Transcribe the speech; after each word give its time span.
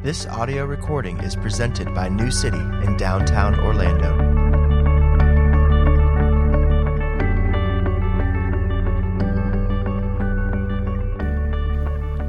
This 0.00 0.26
audio 0.26 0.64
recording 0.64 1.18
is 1.24 1.34
presented 1.34 1.92
by 1.92 2.08
New 2.08 2.30
City 2.30 2.56
in 2.56 2.96
downtown 2.96 3.58
Orlando. 3.58 4.16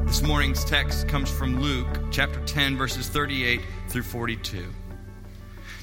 This 0.07 0.23
morning's 0.23 0.65
text 0.65 1.07
comes 1.07 1.29
from 1.29 1.61
Luke 1.61 1.87
chapter 2.09 2.43
10, 2.43 2.75
verses 2.75 3.07
38 3.07 3.61
through 3.87 4.01
42. 4.01 4.65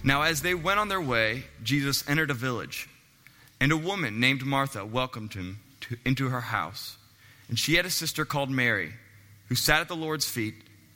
Now, 0.03 0.23
as 0.23 0.43
they 0.43 0.57
went 0.57 0.81
on 0.81 0.89
their 0.89 1.01
way, 1.01 1.45
Jesus 1.63 2.03
entered 2.09 2.33
a 2.33 2.35
village, 2.35 2.89
and 3.61 3.71
a 3.71 3.77
woman 3.77 4.19
named 4.19 4.45
Martha 4.45 4.85
welcomed 4.85 5.35
him 5.35 5.61
to, 5.83 5.97
into 6.05 6.31
her 6.31 6.41
house. 6.41 6.99
And 7.49 7.57
she 7.57 7.77
had 7.77 7.87
a 7.87 7.91
sister 7.91 8.25
called 8.25 8.51
Mary, 8.51 8.95
who 9.49 9.55
sat 9.55 9.81
at 9.81 9.87
the 9.87 9.95
Lord's 9.95 10.29
feet 10.29 10.66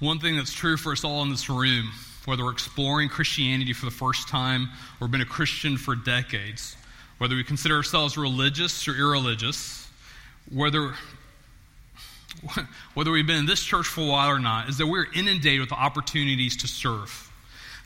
One 0.00 0.20
thing 0.20 0.36
that's 0.36 0.52
true 0.52 0.76
for 0.76 0.92
us 0.92 1.02
all 1.02 1.22
in 1.22 1.30
this 1.30 1.48
room, 1.48 1.90
whether 2.24 2.44
we're 2.44 2.52
exploring 2.52 3.08
Christianity 3.08 3.72
for 3.72 3.86
the 3.86 3.90
first 3.90 4.28
time 4.28 4.68
or 5.00 5.08
been 5.08 5.22
a 5.22 5.26
Christian 5.26 5.76
for 5.76 5.96
decades, 5.96 6.76
whether 7.18 7.34
we 7.34 7.42
consider 7.42 7.74
ourselves 7.74 8.16
religious 8.16 8.86
or 8.86 8.94
irreligious, 8.94 9.88
whether 10.52 10.94
whether 12.94 13.10
we've 13.10 13.26
been 13.26 13.38
in 13.38 13.46
this 13.46 13.64
church 13.64 13.86
for 13.86 14.02
a 14.02 14.06
while 14.06 14.28
or 14.28 14.38
not, 14.38 14.68
is 14.68 14.78
that 14.78 14.86
we're 14.86 15.10
inundated 15.14 15.60
with 15.60 15.72
opportunities 15.72 16.56
to 16.58 16.68
serve. 16.68 17.24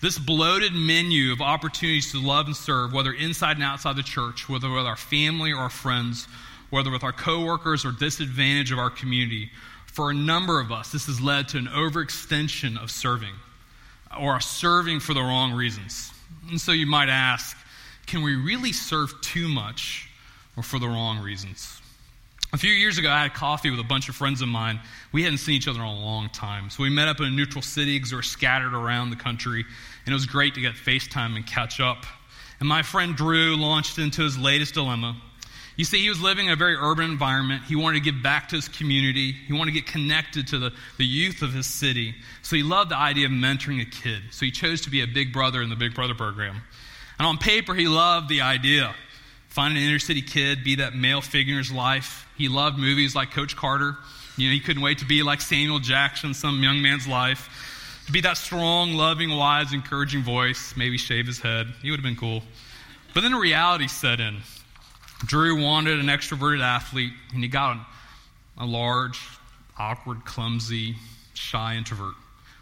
This 0.03 0.19
bloated 0.19 0.75
menu 0.75 1.33
of 1.33 1.41
opportunities 1.41 2.13
to 2.13 2.21
love 2.21 2.47
and 2.47 2.57
serve, 2.57 2.93
whether 2.93 3.13
inside 3.13 3.57
and 3.57 3.65
outside 3.65 3.97
the 3.97 4.03
church, 4.03 4.51
whether 4.51 4.69
with 4.69 4.85
our 4.85 4.97
family 4.97 5.53
or 5.53 5.61
our 5.61 5.71
friends, 5.71 6.27
whether 6.69 6.91
with 6.91 7.05
our 7.05 7.13
coworkers 7.13 7.87
or 7.87 7.93
disadvantage 7.93 8.73
of 8.73 8.79
our 8.79 8.91
community, 8.91 9.51
for 9.93 10.11
a 10.11 10.15
number 10.15 10.59
of 10.59 10.73
us, 10.73 10.91
this 10.91 11.07
has 11.07 11.21
led 11.21 11.49
to 11.49 11.59
an 11.59 11.67
overextension 11.67 12.83
of 12.83 12.91
serving 12.91 13.35
or 14.19 14.41
serving 14.41 15.01
for 15.01 15.15
the 15.15 15.21
wrong 15.21 15.53
reasons. 15.53 16.11
And 16.51 16.61
so 16.61 16.73
you 16.73 16.87
might 16.87 17.09
ask, 17.09 17.57
can 18.07 18.23
we 18.23 18.35
really 18.35 18.73
serve 18.73 19.13
too 19.21 19.49
much 19.49 20.09
or 20.57 20.63
for 20.63 20.79
the 20.79 20.89
wrong 20.89 21.19
reasons? 21.19 21.79
A 22.55 22.59
few 22.59 22.71
years 22.71 22.99
ago, 22.99 23.11
I 23.11 23.23
had 23.23 23.33
coffee 23.33 23.71
with 23.71 23.81
a 23.81 23.85
bunch 23.85 24.09
of 24.09 24.15
friends 24.15 24.43
of 24.43 24.49
mine. 24.49 24.81
We 25.13 25.23
hadn't 25.23 25.39
seen 25.39 25.55
each 25.55 25.69
other 25.69 25.81
in 25.81 25.87
a 25.87 26.01
long 26.01 26.29
time. 26.31 26.69
So 26.69 26.83
we 26.83 26.91
met 26.91 27.09
up 27.09 27.21
in 27.21 27.27
a 27.27 27.31
neutral 27.31 27.63
city 27.63 27.97
because 27.97 28.13
we 28.13 28.17
were 28.17 28.23
scattered 28.23 28.75
around 28.75 29.11
the 29.11 29.17
country. 29.17 29.65
And 30.05 30.13
it 30.13 30.15
was 30.15 30.27
great 30.27 30.55
to 30.55 30.61
get 30.61 30.75
FaceTime 30.75 31.37
and 31.37 31.47
catch 31.47 31.81
up. 31.81 32.05
And 32.61 32.69
my 32.69 32.83
friend 32.83 33.17
Drew 33.17 33.57
launched 33.57 33.99
into 33.99 34.23
his 34.23 34.39
latest 34.39 34.75
dilemma. 34.75 35.17
You 35.77 35.85
see, 35.87 36.03
he 36.03 36.09
was 36.11 36.21
living 36.21 36.47
in 36.47 36.53
a 36.53 36.57
very 36.57 36.77
urban 36.77 37.11
environment. 37.11 37.63
He 37.65 37.77
wanted 37.77 38.05
to 38.05 38.13
give 38.13 38.23
back 38.23 38.49
to 38.51 38.57
his 38.57 38.69
community. 38.69 39.33
He 39.33 39.53
wanted 39.55 39.73
to 39.73 39.81
get 39.81 39.87
connected 39.87 40.49
to 40.49 40.59
the, 40.59 40.73
the 40.99 41.05
youth 41.05 41.41
of 41.41 41.55
his 41.55 41.67
city. 41.67 42.15
So 42.43 42.57
he 42.57 42.63
loved 42.63 42.91
the 42.91 42.99
idea 42.99 43.27
of 43.27 43.33
mentoring 43.33 43.81
a 43.81 43.87
kid. 43.87 44.23
So 44.31 44.45
he 44.45 44.51
chose 44.51 44.83
to 44.83 44.91
be 44.91 45.03
a 45.03 45.07
big 45.07 45.33
brother 45.33 45.63
in 45.63 45.71
the 45.71 45.77
Big 45.77 45.95
Brother 45.95 46.15
program. 46.15 46.61
And 47.19 47.27
on 47.27 47.39
paper, 47.39 47.75
he 47.75 47.89
loved 47.89 48.29
the 48.29 48.43
idea. 48.43 48.95
Find 49.49 49.77
an 49.77 49.83
inner 49.83 49.99
city 49.99 50.23
kid, 50.23 50.65
be 50.65 50.77
that 50.77 50.95
male 50.95 51.21
figure 51.21 51.53
in 51.53 51.59
his 51.59 51.73
life. 51.73 52.27
He 52.37 52.49
loved 52.49 52.79
movies 52.79 53.15
like 53.15 53.31
Coach 53.31 53.57
Carter. 53.57 53.97
You 54.37 54.49
know, 54.49 54.55
he 54.55 54.61
couldn't 54.61 54.83
wait 54.83 54.99
to 54.99 55.05
be 55.05 55.23
like 55.23 55.41
Samuel 55.41 55.79
Jackson, 55.79 56.35
some 56.35 56.63
young 56.63 56.83
man's 56.83 57.07
life. 57.07 58.03
To 58.07 58.13
be 58.13 58.21
that 58.23 58.37
strong, 58.37 58.95
loving, 58.95 59.31
wise, 59.31 59.73
encouraging 59.73 60.23
voice, 60.23 60.75
maybe 60.77 60.99
shave 60.99 61.27
his 61.27 61.39
head. 61.39 61.69
He 61.83 61.91
would 61.91 61.99
have 62.01 62.05
been 62.05 62.17
cool. 62.17 62.43
But 63.15 63.21
then 63.23 63.35
reality 63.35 63.89
set 63.89 64.21
in. 64.21 64.39
Drew 65.25 65.63
wanted 65.63 65.99
an 65.99 66.07
extroverted 66.07 66.63
athlete, 66.63 67.13
and 67.33 67.43
he 67.43 67.49
got 67.49 67.79
a 68.59 68.67
large, 68.67 69.21
awkward, 69.79 70.25
clumsy, 70.25 70.97
shy 71.35 71.77
introvert 71.77 72.15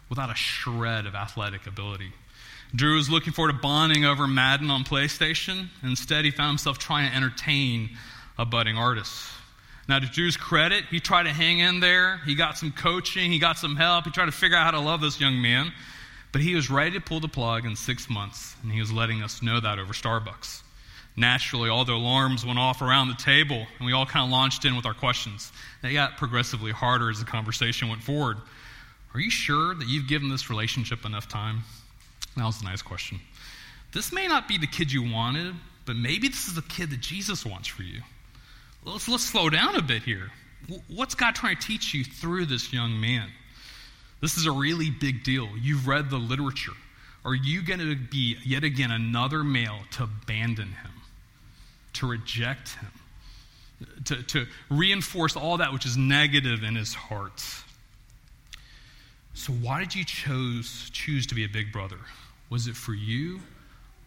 without 0.09 0.29
a 0.29 0.35
shred 0.35 1.05
of 1.05 1.15
athletic 1.15 1.65
ability. 1.65 2.11
Drew 2.75 2.95
was 2.95 3.09
looking 3.09 3.33
forward 3.33 3.53
to 3.53 3.57
bonding 3.59 4.05
over 4.05 4.27
Madden 4.27 4.69
on 4.69 4.83
PlayStation. 4.83 5.67
Instead, 5.83 6.23
he 6.23 6.31
found 6.31 6.49
himself 6.49 6.77
trying 6.77 7.09
to 7.09 7.15
entertain 7.15 7.89
a 8.37 8.45
budding 8.45 8.77
artist. 8.77 9.11
Now, 9.89 9.99
to 9.99 10.05
Drew's 10.05 10.37
credit, 10.37 10.85
he 10.89 10.99
tried 10.99 11.23
to 11.23 11.33
hang 11.33 11.59
in 11.59 11.79
there. 11.79 12.21
He 12.25 12.35
got 12.35 12.57
some 12.57 12.71
coaching, 12.71 13.31
he 13.31 13.39
got 13.39 13.57
some 13.57 13.75
help. 13.75 14.05
He 14.05 14.11
tried 14.11 14.27
to 14.27 14.31
figure 14.31 14.55
out 14.55 14.63
how 14.63 14.71
to 14.71 14.79
love 14.79 15.01
this 15.01 15.19
young 15.19 15.41
man. 15.41 15.73
But 16.31 16.41
he 16.41 16.55
was 16.55 16.69
ready 16.69 16.91
to 16.91 17.01
pull 17.01 17.19
the 17.19 17.27
plug 17.27 17.65
in 17.65 17.75
six 17.75 18.09
months, 18.09 18.55
and 18.63 18.71
he 18.71 18.79
was 18.79 18.91
letting 18.91 19.21
us 19.21 19.41
know 19.41 19.59
that 19.59 19.79
over 19.79 19.91
Starbucks. 19.91 20.61
Naturally, 21.17 21.69
all 21.69 21.83
the 21.83 21.93
alarms 21.93 22.45
went 22.45 22.57
off 22.57 22.81
around 22.81 23.09
the 23.09 23.15
table, 23.15 23.67
and 23.77 23.85
we 23.85 23.91
all 23.91 24.05
kind 24.05 24.25
of 24.25 24.31
launched 24.31 24.65
in 24.65 24.75
with 24.75 24.85
our 24.85 24.93
questions. 24.93 25.51
They 25.81 25.93
got 25.93 26.17
progressively 26.17 26.71
harder 26.71 27.09
as 27.09 27.19
the 27.19 27.25
conversation 27.25 27.89
went 27.89 28.01
forward. 28.01 28.37
Are 29.13 29.19
you 29.19 29.29
sure 29.29 29.75
that 29.75 29.87
you've 29.87 30.07
given 30.07 30.29
this 30.29 30.49
relationship 30.49 31.05
enough 31.05 31.27
time? 31.27 31.63
That 32.37 32.45
was 32.45 32.61
a 32.61 32.63
nice 32.63 32.81
question. 32.81 33.19
This 33.93 34.13
may 34.13 34.27
not 34.27 34.47
be 34.47 34.57
the 34.57 34.67
kid 34.67 34.91
you 34.91 35.11
wanted, 35.11 35.53
but 35.85 35.97
maybe 35.97 36.29
this 36.29 36.47
is 36.47 36.55
the 36.55 36.61
kid 36.61 36.91
that 36.91 37.01
Jesus 37.01 37.45
wants 37.45 37.67
for 37.67 37.83
you. 37.83 38.01
Let's, 38.85 39.09
let's 39.09 39.25
slow 39.25 39.49
down 39.49 39.75
a 39.75 39.81
bit 39.81 40.03
here. 40.03 40.31
What's 40.87 41.15
God 41.15 41.35
trying 41.35 41.57
to 41.57 41.67
teach 41.67 41.93
you 41.93 42.05
through 42.05 42.45
this 42.45 42.71
young 42.71 43.01
man? 43.01 43.29
This 44.21 44.37
is 44.37 44.45
a 44.45 44.51
really 44.51 44.89
big 44.89 45.23
deal. 45.23 45.49
You've 45.59 45.87
read 45.87 46.09
the 46.09 46.17
literature. 46.17 46.71
Are 47.25 47.35
you 47.35 47.61
going 47.63 47.79
to 47.79 47.95
be 47.95 48.37
yet 48.45 48.63
again 48.63 48.91
another 48.91 49.43
male 49.43 49.79
to 49.91 50.03
abandon 50.03 50.69
him, 50.69 50.91
to 51.93 52.07
reject 52.07 52.75
him, 52.75 52.91
to, 54.05 54.23
to 54.23 54.47
reinforce 54.69 55.35
all 55.35 55.57
that 55.57 55.73
which 55.73 55.85
is 55.85 55.97
negative 55.97 56.63
in 56.63 56.75
his 56.75 56.93
heart? 56.93 57.43
So, 59.33 59.53
why 59.53 59.79
did 59.79 59.95
you 59.95 60.03
chose, 60.03 60.89
choose 60.91 61.25
to 61.27 61.35
be 61.35 61.45
a 61.45 61.49
big 61.49 61.71
brother? 61.71 61.97
Was 62.49 62.67
it 62.67 62.75
for 62.75 62.93
you 62.93 63.39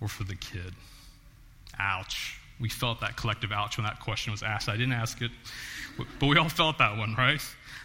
or 0.01 0.09
for 0.09 0.25
the 0.25 0.35
kid? 0.35 0.75
Ouch. 1.79 2.39
We 2.61 2.69
felt 2.69 3.01
that 3.01 3.17
collective 3.17 3.51
ouch 3.51 3.79
when 3.79 3.85
that 3.85 4.01
question 4.01 4.31
was 4.31 4.43
asked. 4.43 4.69
I 4.69 4.77
didn't 4.77 4.93
ask 4.93 5.21
it, 5.23 5.31
but 5.97 6.27
we 6.27 6.37
all 6.37 6.49
felt 6.49 6.79
that 6.79 6.97
one, 6.97 7.15
right? 7.17 7.41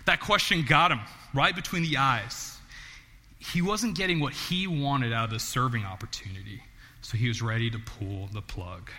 That 0.05 0.19
question 0.19 0.63
got 0.63 0.91
him 0.91 0.99
right 1.33 1.55
between 1.55 1.83
the 1.83 1.97
eyes. 1.97 2.57
He 3.39 3.61
wasn't 3.61 3.95
getting 3.95 4.19
what 4.19 4.33
he 4.33 4.67
wanted 4.67 5.13
out 5.13 5.25
of 5.25 5.29
the 5.31 5.39
serving 5.39 5.85
opportunity, 5.85 6.61
so 7.01 7.17
he 7.17 7.27
was 7.27 7.41
ready 7.41 7.71
to 7.71 7.79
pull 7.79 8.27
the 8.31 8.41
plug. 8.41 8.91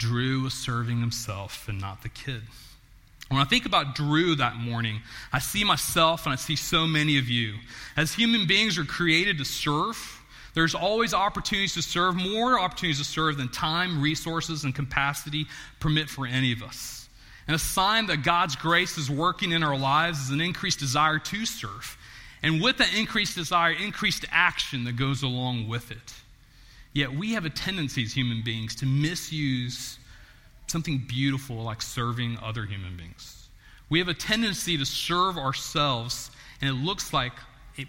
Drew 0.00 0.42
was 0.42 0.54
serving 0.54 0.98
himself 0.98 1.68
and 1.68 1.80
not 1.80 2.02
the 2.02 2.08
kid. 2.08 2.42
When 3.28 3.40
I 3.40 3.44
think 3.44 3.66
about 3.66 3.94
Drew 3.94 4.34
that 4.34 4.56
morning, 4.56 5.02
I 5.32 5.38
see 5.38 5.62
myself 5.62 6.26
and 6.26 6.32
I 6.32 6.36
see 6.36 6.56
so 6.56 6.86
many 6.86 7.18
of 7.18 7.28
you. 7.28 7.54
As 7.96 8.12
human 8.12 8.46
beings 8.46 8.76
are 8.76 8.84
created 8.84 9.38
to 9.38 9.44
serve, 9.44 10.20
there's 10.54 10.74
always 10.74 11.14
opportunities 11.14 11.74
to 11.74 11.82
serve, 11.82 12.16
more 12.16 12.58
opportunities 12.58 12.98
to 12.98 13.04
serve 13.04 13.36
than 13.36 13.48
time, 13.48 14.02
resources, 14.02 14.64
and 14.64 14.74
capacity 14.74 15.46
permit 15.78 16.08
for 16.08 16.26
any 16.26 16.50
of 16.50 16.62
us. 16.62 17.08
And 17.46 17.54
a 17.54 17.58
sign 17.58 18.06
that 18.06 18.24
God's 18.24 18.56
grace 18.56 18.98
is 18.98 19.08
working 19.08 19.52
in 19.52 19.62
our 19.62 19.78
lives 19.78 20.18
is 20.22 20.30
an 20.30 20.40
increased 20.40 20.80
desire 20.80 21.18
to 21.18 21.46
serve. 21.46 21.96
And 22.42 22.60
with 22.60 22.78
that 22.78 22.94
increased 22.96 23.36
desire, 23.36 23.72
increased 23.72 24.24
action 24.30 24.84
that 24.84 24.96
goes 24.96 25.22
along 25.22 25.68
with 25.68 25.90
it. 25.90 26.14
Yet 26.92 27.12
we 27.12 27.34
have 27.34 27.44
a 27.44 27.50
tendency 27.50 28.02
as 28.02 28.12
human 28.12 28.42
beings 28.42 28.74
to 28.76 28.86
misuse 28.86 29.98
something 30.66 31.04
beautiful 31.08 31.56
like 31.56 31.82
serving 31.82 32.38
other 32.42 32.64
human 32.64 32.96
beings. 32.96 33.48
We 33.88 33.98
have 33.98 34.08
a 34.08 34.14
tendency 34.14 34.76
to 34.78 34.86
serve 34.86 35.36
ourselves, 35.36 36.30
and 36.60 36.70
it 36.70 36.74
looks 36.74 37.12
like 37.12 37.32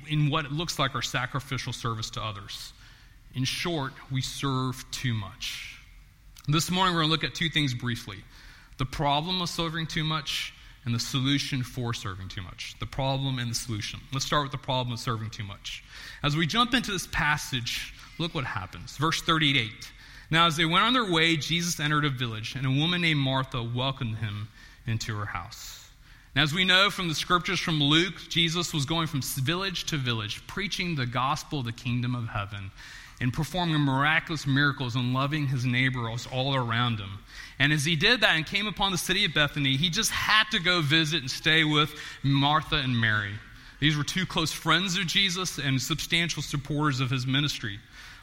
in 0.08 0.30
what 0.30 0.46
it 0.46 0.52
looks 0.52 0.80
like 0.80 0.96
our 0.96 1.02
sacrificial 1.02 1.74
service 1.74 2.10
to 2.12 2.22
others. 2.22 2.74
In 3.36 3.44
short, 3.44 3.94
we 4.12 4.22
serve 4.22 4.84
too 4.92 5.14
much. 5.14 5.80
This 6.48 6.72
morning, 6.72 6.94
we're 6.94 7.02
going 7.02 7.10
to 7.10 7.12
look 7.12 7.24
at 7.24 7.36
two 7.36 7.50
things 7.50 7.74
briefly 7.74 8.18
the 8.78 8.86
problem 8.86 9.42
of 9.42 9.50
serving 9.50 9.86
too 9.86 10.04
much 10.04 10.54
and 10.86 10.96
the 10.96 11.00
solution 11.00 11.62
for 11.62 11.94
serving 11.94 12.28
too 12.30 12.42
much. 12.42 12.76
The 12.80 12.88
problem 12.88 13.38
and 13.38 13.52
the 13.52 13.56
solution. 13.56 14.00
Let's 14.12 14.26
start 14.26 14.44
with 14.44 14.52
the 14.52 14.58
problem 14.58 14.94
of 14.94 15.00
serving 15.00 15.30
too 15.30 15.44
much. 15.44 15.84
As 16.24 16.36
we 16.36 16.48
jump 16.48 16.74
into 16.74 16.92
this 16.92 17.08
passage, 17.12 17.94
look 18.22 18.34
what 18.36 18.46
happens. 18.46 18.98
Verse 18.98 19.22
38. 19.22 19.92
Now, 20.30 20.46
as 20.46 20.56
they 20.56 20.66
went 20.66 20.86
on 20.86 20.94
their 20.94 21.12
way, 21.12 21.36
Jesus 21.36 21.80
entered 21.80 22.06
a 22.06 22.10
village, 22.10 22.56
and 22.56 22.66
a 22.66 22.70
woman 22.70 23.02
named 23.02 23.20
Martha 23.20 23.62
welcomed 23.62 24.18
him 24.18 24.48
into 24.88 25.18
her 25.18 25.26
house. 25.26 25.90
And 26.34 26.42
as 26.42 26.54
we 26.54 26.64
know 26.64 26.90
from 26.90 27.10
the 27.10 27.16
scriptures 27.16 27.60
from 27.60 27.84
Luke, 27.84 28.16
Jesus 28.30 28.74
was 28.74 28.86
going 28.86 29.08
from 29.08 29.22
village 29.22 29.86
to 29.88 29.98
village, 29.98 30.46
preaching 30.48 30.96
the 30.96 31.06
gospel 31.06 31.60
of 31.60 31.66
the 31.66 31.74
kingdom 31.74 32.16
of 32.16 32.30
heaven 32.30 32.72
and 33.22 33.32
performing 33.32 33.80
miraculous 33.80 34.48
miracles 34.48 34.96
and 34.96 35.14
loving 35.14 35.46
his 35.46 35.64
neighbors 35.64 36.28
all 36.32 36.56
around 36.56 37.00
him. 37.00 37.20
And 37.60 37.72
as 37.72 37.86
he 37.86 37.96
did 37.96 38.22
that 38.22 38.36
and 38.36 38.46
came 38.46 38.66
upon 38.66 38.92
the 38.92 38.98
city 38.98 39.26
of 39.26 39.34
Bethany, 39.34 39.78
he 39.78 39.92
just 39.92 40.10
had 40.10 40.46
to 40.52 40.60
go 40.60 40.82
visit 40.82 41.22
and 41.22 41.30
stay 41.30 41.64
with 41.64 41.94
Martha 42.24 42.78
and 42.78 43.00
Mary. 43.00 43.34
These 43.80 43.96
were 43.96 44.04
two 44.04 44.26
close 44.26 44.52
friends 44.52 44.98
of 44.98 45.06
Jesus 45.06 45.60
and 45.60 45.80
substantial 45.80 46.42
supporters 46.42 47.00
of 47.00 47.12
his 47.12 47.28
ministry. 47.28 47.80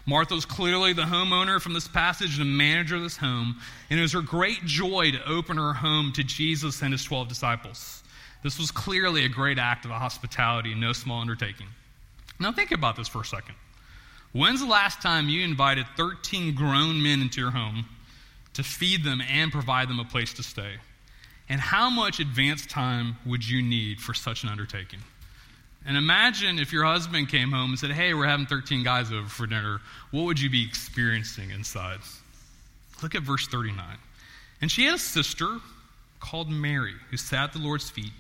Martha 0.09 0.35
was 0.35 0.47
clearly 0.47 0.95
the 0.95 1.03
homeowner 1.03 1.61
from 1.61 1.75
this 1.75 1.87
passage 1.87 2.39
the 2.39 2.45
manager 2.47 2.97
of 2.97 3.03
this 3.03 3.19
home, 3.19 3.61
and 3.91 3.99
it 3.99 4.03
was 4.03 4.15
her 4.15 4.23
great 4.23 4.65
joy 4.65 5.11
to 5.11 5.23
open 5.29 5.59
her 5.59 5.75
home 5.75 6.15
to 6.15 6.25
Jesus 6.25 6.81
and 6.81 6.93
his 6.95 7.05
12 7.05 7.29
disciples. 7.29 8.03
This 8.43 8.59
was 8.59 8.71
clearly 8.71 9.27
a 9.27 9.29
great 9.29 9.59
act 9.59 9.85
of 9.85 9.91
hospitality, 9.91 10.73
and 10.73 10.81
no 10.81 10.95
small 10.95 11.21
undertaking. 11.21 11.67
Now, 12.41 12.53
think 12.53 12.73
about 12.73 12.97
this 12.97 13.07
for 13.07 13.21
a 13.21 13.25
second. 13.27 13.55
When's 14.33 14.61
the 14.61 14.67
last 14.67 15.03
time 15.03 15.29
you 15.29 15.45
invited 15.45 15.85
13 15.99 16.55
grown 16.55 17.03
men 17.03 17.21
into 17.21 17.43
your 17.43 17.51
home 17.51 17.85
to 18.55 18.63
feed 18.63 19.05
them 19.05 19.21
and 19.21 19.53
provide 19.53 19.91
them 19.91 20.01
a 20.01 20.07
place 20.07 20.33
to 20.35 20.43
stay? 20.43 20.77
And 21.51 21.61
how 21.61 21.91
much 21.91 22.19
advance 22.19 22.65
time 22.65 23.19
would 23.27 23.47
you 23.47 23.61
need 23.61 24.01
for 24.01 24.15
such 24.15 24.43
an 24.43 24.49
undertaking? 24.49 25.01
And 25.89 25.97
imagine 25.97 26.59
if 26.59 26.71
your 26.71 26.85
husband 26.85 27.31
came 27.31 27.51
home 27.51 27.71
and 27.71 27.79
said, 27.79 27.91
Hey, 27.91 28.13
we're 28.13 28.27
having 28.27 28.45
13 28.45 28.85
guys 28.85 29.11
over 29.11 29.27
for 29.27 29.47
dinner. 29.47 29.81
What 30.11 30.27
would 30.27 30.39
you 30.39 30.51
be 30.51 30.63
experiencing 30.63 31.51
inside? 31.51 32.01
Look 33.03 33.15
at 33.15 33.23
verse 33.23 33.49
39. 33.49 33.83
And 34.61 34.71
she 34.71 34.85
had 34.85 34.95
a 34.95 34.99
sister 34.99 35.49
called 36.21 36.51
Mary 36.51 36.93
who 37.11 37.17
sat 37.17 37.45
at 37.45 37.53
the 37.55 37.59
Lord's 37.59 37.89
feet 37.89 38.13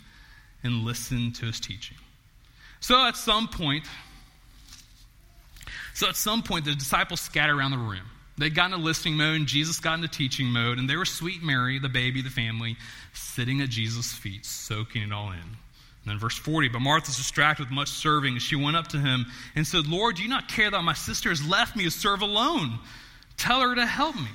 and 0.64 0.84
listened 0.84 1.34
to 1.36 1.46
his 1.46 1.60
teaching. 1.60 1.98
So 2.80 3.04
at 3.04 3.16
some 3.16 3.48
point, 3.48 3.84
so 5.92 6.08
at 6.08 6.16
some 6.16 6.42
point, 6.42 6.64
the 6.64 6.74
disciples 6.74 7.20
scattered 7.20 7.58
around 7.58 7.72
the 7.72 7.78
room. 7.78 8.06
They 8.38 8.48
got 8.48 8.66
into 8.66 8.78
listening 8.78 9.16
mode, 9.16 9.36
and 9.36 9.46
Jesus 9.46 9.78
got 9.78 9.94
into 9.94 10.08
teaching 10.08 10.46
mode, 10.46 10.78
and 10.78 10.88
there 10.88 11.00
was 11.00 11.10
sweet 11.10 11.42
Mary, 11.42 11.78
the 11.78 11.88
baby, 11.90 12.22
the 12.22 12.30
family, 12.30 12.76
sitting 13.12 13.60
at 13.60 13.68
Jesus' 13.68 14.12
feet, 14.12 14.46
soaking 14.46 15.02
it 15.02 15.12
all 15.12 15.32
in. 15.32 15.56
And 16.08 16.14
then 16.14 16.20
verse 16.20 16.38
40, 16.38 16.68
but 16.68 16.80
Martha's 16.80 17.18
distracted 17.18 17.64
with 17.64 17.70
much 17.70 17.90
serving, 17.90 18.32
and 18.32 18.40
she 18.40 18.56
went 18.56 18.78
up 18.78 18.88
to 18.88 18.98
him 18.98 19.26
and 19.54 19.66
said, 19.66 19.86
Lord, 19.86 20.16
do 20.16 20.22
you 20.22 20.28
not 20.30 20.48
care 20.48 20.70
that 20.70 20.82
my 20.82 20.94
sister 20.94 21.28
has 21.28 21.46
left 21.46 21.76
me 21.76 21.84
to 21.84 21.90
serve 21.90 22.22
alone? 22.22 22.78
Tell 23.36 23.60
her 23.60 23.74
to 23.74 23.84
help 23.84 24.16
me. 24.16 24.30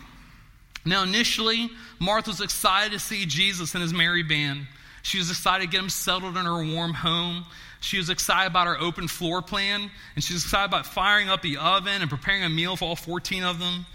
Now, 0.85 1.01
initially, 1.01 1.71
Martha 1.97 2.29
was 2.29 2.41
excited 2.41 2.91
to 2.91 2.99
see 2.99 3.25
Jesus 3.25 3.73
and 3.73 3.81
his 3.81 3.91
merry 3.91 4.21
band. 4.21 4.67
She 5.01 5.17
was 5.17 5.31
excited 5.31 5.65
to 5.65 5.71
get 5.71 5.81
him 5.81 5.89
settled 5.89 6.37
in 6.37 6.45
her 6.45 6.63
warm 6.63 6.93
home. 6.93 7.43
She 7.81 7.97
was 7.97 8.11
excited 8.11 8.51
about 8.51 8.67
her 8.67 8.79
open 8.79 9.07
floor 9.07 9.41
plan, 9.41 9.89
and 10.13 10.23
she 10.23 10.33
was 10.33 10.43
excited 10.43 10.65
about 10.65 10.85
firing 10.85 11.27
up 11.27 11.41
the 11.41 11.57
oven 11.57 12.01
and 12.01 12.09
preparing 12.09 12.43
a 12.43 12.49
meal 12.49 12.75
for 12.75 12.85
all 12.85 12.95
14 12.95 13.43
of 13.43 13.57
them. 13.57 13.87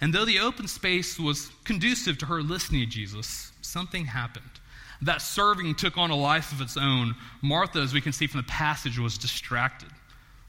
And 0.00 0.14
though 0.14 0.24
the 0.24 0.38
open 0.38 0.68
space 0.68 1.18
was 1.18 1.50
conducive 1.64 2.18
to 2.18 2.26
her 2.26 2.42
listening 2.42 2.82
to 2.82 2.86
Jesus, 2.86 3.50
something 3.60 4.04
happened. 4.04 4.57
That 5.02 5.22
serving 5.22 5.76
took 5.76 5.96
on 5.96 6.10
a 6.10 6.16
life 6.16 6.52
of 6.52 6.60
its 6.60 6.76
own. 6.76 7.14
Martha, 7.42 7.80
as 7.80 7.92
we 7.92 8.00
can 8.00 8.12
see 8.12 8.26
from 8.26 8.40
the 8.40 8.46
passage, 8.46 8.98
was 8.98 9.16
distracted. 9.16 9.88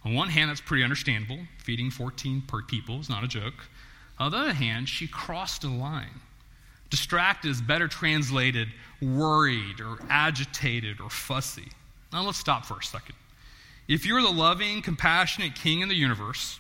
On 0.06 0.14
one 0.14 0.30
hand, 0.30 0.50
that's 0.50 0.62
pretty 0.62 0.84
understandable. 0.84 1.40
Feeding 1.60 1.92
14 1.92 2.42
per 2.48 2.62
people 2.64 3.00
is 3.00 3.10
not 3.10 3.24
a 3.24 3.28
joke. 3.28 3.66
On 4.18 4.32
the 4.32 4.38
other 4.38 4.54
hand, 4.54 4.90
she 4.90 5.08
crossed 5.08 5.64
a 5.64 5.70
line. 5.70 6.22
Distracted 6.90 7.50
is 7.50 7.62
better 7.62 7.88
translated 7.88 8.70
worried 9.02 9.80
or 9.80 10.00
agitated 10.10 11.00
or 11.00 11.10
fussy. 11.10 11.70
Now 12.12 12.24
let's 12.24 12.40
stop 12.40 12.66
for 12.66 12.80
a 12.80 12.84
second. 12.84 13.16
If 13.88 14.06
you're 14.06 14.22
the 14.22 14.30
loving, 14.30 14.82
compassionate 14.82 15.56
king 15.56 15.82
in 15.82 15.90
the 15.90 15.96
universe, 15.96 16.60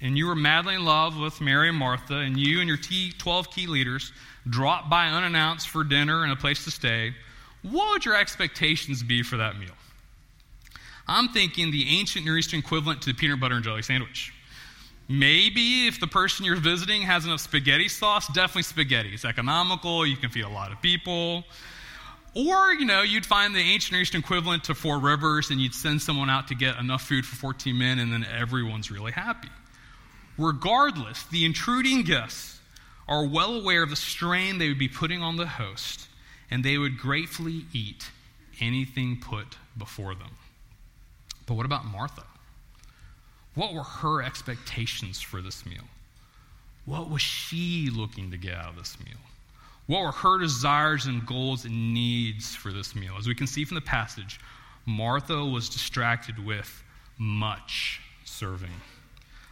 and 0.00 0.16
you 0.16 0.26
were 0.26 0.34
madly 0.34 0.74
in 0.74 0.84
love 0.84 1.18
with 1.18 1.40
Mary 1.40 1.68
and 1.68 1.78
Martha, 1.78 2.14
and 2.14 2.36
you 2.36 2.60
and 2.60 2.68
your 2.68 2.78
12 2.78 3.50
key 3.50 3.66
leaders 3.66 4.12
drop 4.48 4.88
by 4.88 5.08
unannounced 5.08 5.68
for 5.68 5.84
dinner 5.84 6.22
and 6.22 6.32
a 6.32 6.36
place 6.36 6.64
to 6.64 6.70
stay, 6.70 7.14
what 7.62 7.90
would 7.90 8.04
your 8.04 8.16
expectations 8.16 9.02
be 9.02 9.22
for 9.22 9.36
that 9.36 9.58
meal? 9.58 9.74
I'm 11.06 11.28
thinking 11.28 11.70
the 11.70 11.98
ancient 11.98 12.24
Near 12.24 12.38
Eastern 12.38 12.60
equivalent 12.60 13.02
to 13.02 13.12
the 13.12 13.14
peanut 13.14 13.40
butter 13.40 13.56
and 13.56 13.64
jelly 13.64 13.82
sandwich. 13.82 14.32
Maybe 15.08 15.86
if 15.86 16.00
the 16.00 16.06
person 16.06 16.44
you're 16.44 16.56
visiting 16.56 17.00
has 17.02 17.24
enough 17.24 17.40
spaghetti 17.40 17.88
sauce, 17.88 18.28
definitely 18.28 18.64
spaghetti. 18.64 19.14
It's 19.14 19.24
economical, 19.24 20.06
you 20.06 20.18
can 20.18 20.28
feed 20.28 20.44
a 20.44 20.48
lot 20.48 20.70
of 20.70 20.82
people. 20.82 21.44
Or, 22.34 22.72
you 22.74 22.84
know, 22.84 23.00
you'd 23.00 23.24
find 23.24 23.54
the 23.54 23.60
ancient 23.60 23.92
Near 23.92 24.02
Eastern 24.02 24.20
equivalent 24.20 24.64
to 24.64 24.74
Four 24.74 24.98
Rivers 24.98 25.50
and 25.50 25.58
you'd 25.60 25.74
send 25.74 26.02
someone 26.02 26.28
out 26.28 26.48
to 26.48 26.54
get 26.54 26.78
enough 26.78 27.02
food 27.02 27.24
for 27.24 27.36
14 27.36 27.76
men 27.76 27.98
and 27.98 28.12
then 28.12 28.26
everyone's 28.26 28.90
really 28.90 29.12
happy. 29.12 29.48
Regardless, 30.38 31.24
the 31.24 31.44
intruding 31.44 32.02
guests 32.02 32.60
are 33.08 33.26
well 33.26 33.54
aware 33.54 33.82
of 33.82 33.90
the 33.90 33.96
strain 33.96 34.58
they 34.58 34.68
would 34.68 34.78
be 34.78 34.88
putting 34.88 35.22
on 35.22 35.36
the 35.36 35.46
host 35.46 36.06
and 36.50 36.64
they 36.64 36.78
would 36.78 36.98
gratefully 36.98 37.64
eat 37.72 38.10
anything 38.60 39.18
put 39.20 39.56
before 39.76 40.14
them. 40.14 40.30
But 41.46 41.54
what 41.54 41.66
about 41.66 41.84
Martha? 41.84 42.24
What 43.54 43.74
were 43.74 43.82
her 43.82 44.22
expectations 44.22 45.20
for 45.20 45.42
this 45.42 45.66
meal? 45.66 45.84
What 46.84 47.10
was 47.10 47.22
she 47.22 47.90
looking 47.92 48.30
to 48.30 48.36
get 48.36 48.54
out 48.54 48.70
of 48.70 48.76
this 48.76 48.96
meal? 49.04 49.18
What 49.86 50.02
were 50.02 50.12
her 50.12 50.38
desires 50.38 51.06
and 51.06 51.26
goals 51.26 51.64
and 51.64 51.94
needs 51.94 52.54
for 52.54 52.72
this 52.72 52.94
meal? 52.94 53.14
As 53.18 53.26
we 53.26 53.34
can 53.34 53.46
see 53.46 53.64
from 53.64 53.74
the 53.74 53.80
passage, 53.80 54.38
Martha 54.86 55.44
was 55.44 55.68
distracted 55.68 56.44
with 56.44 56.82
much 57.18 58.00
serving. 58.24 58.70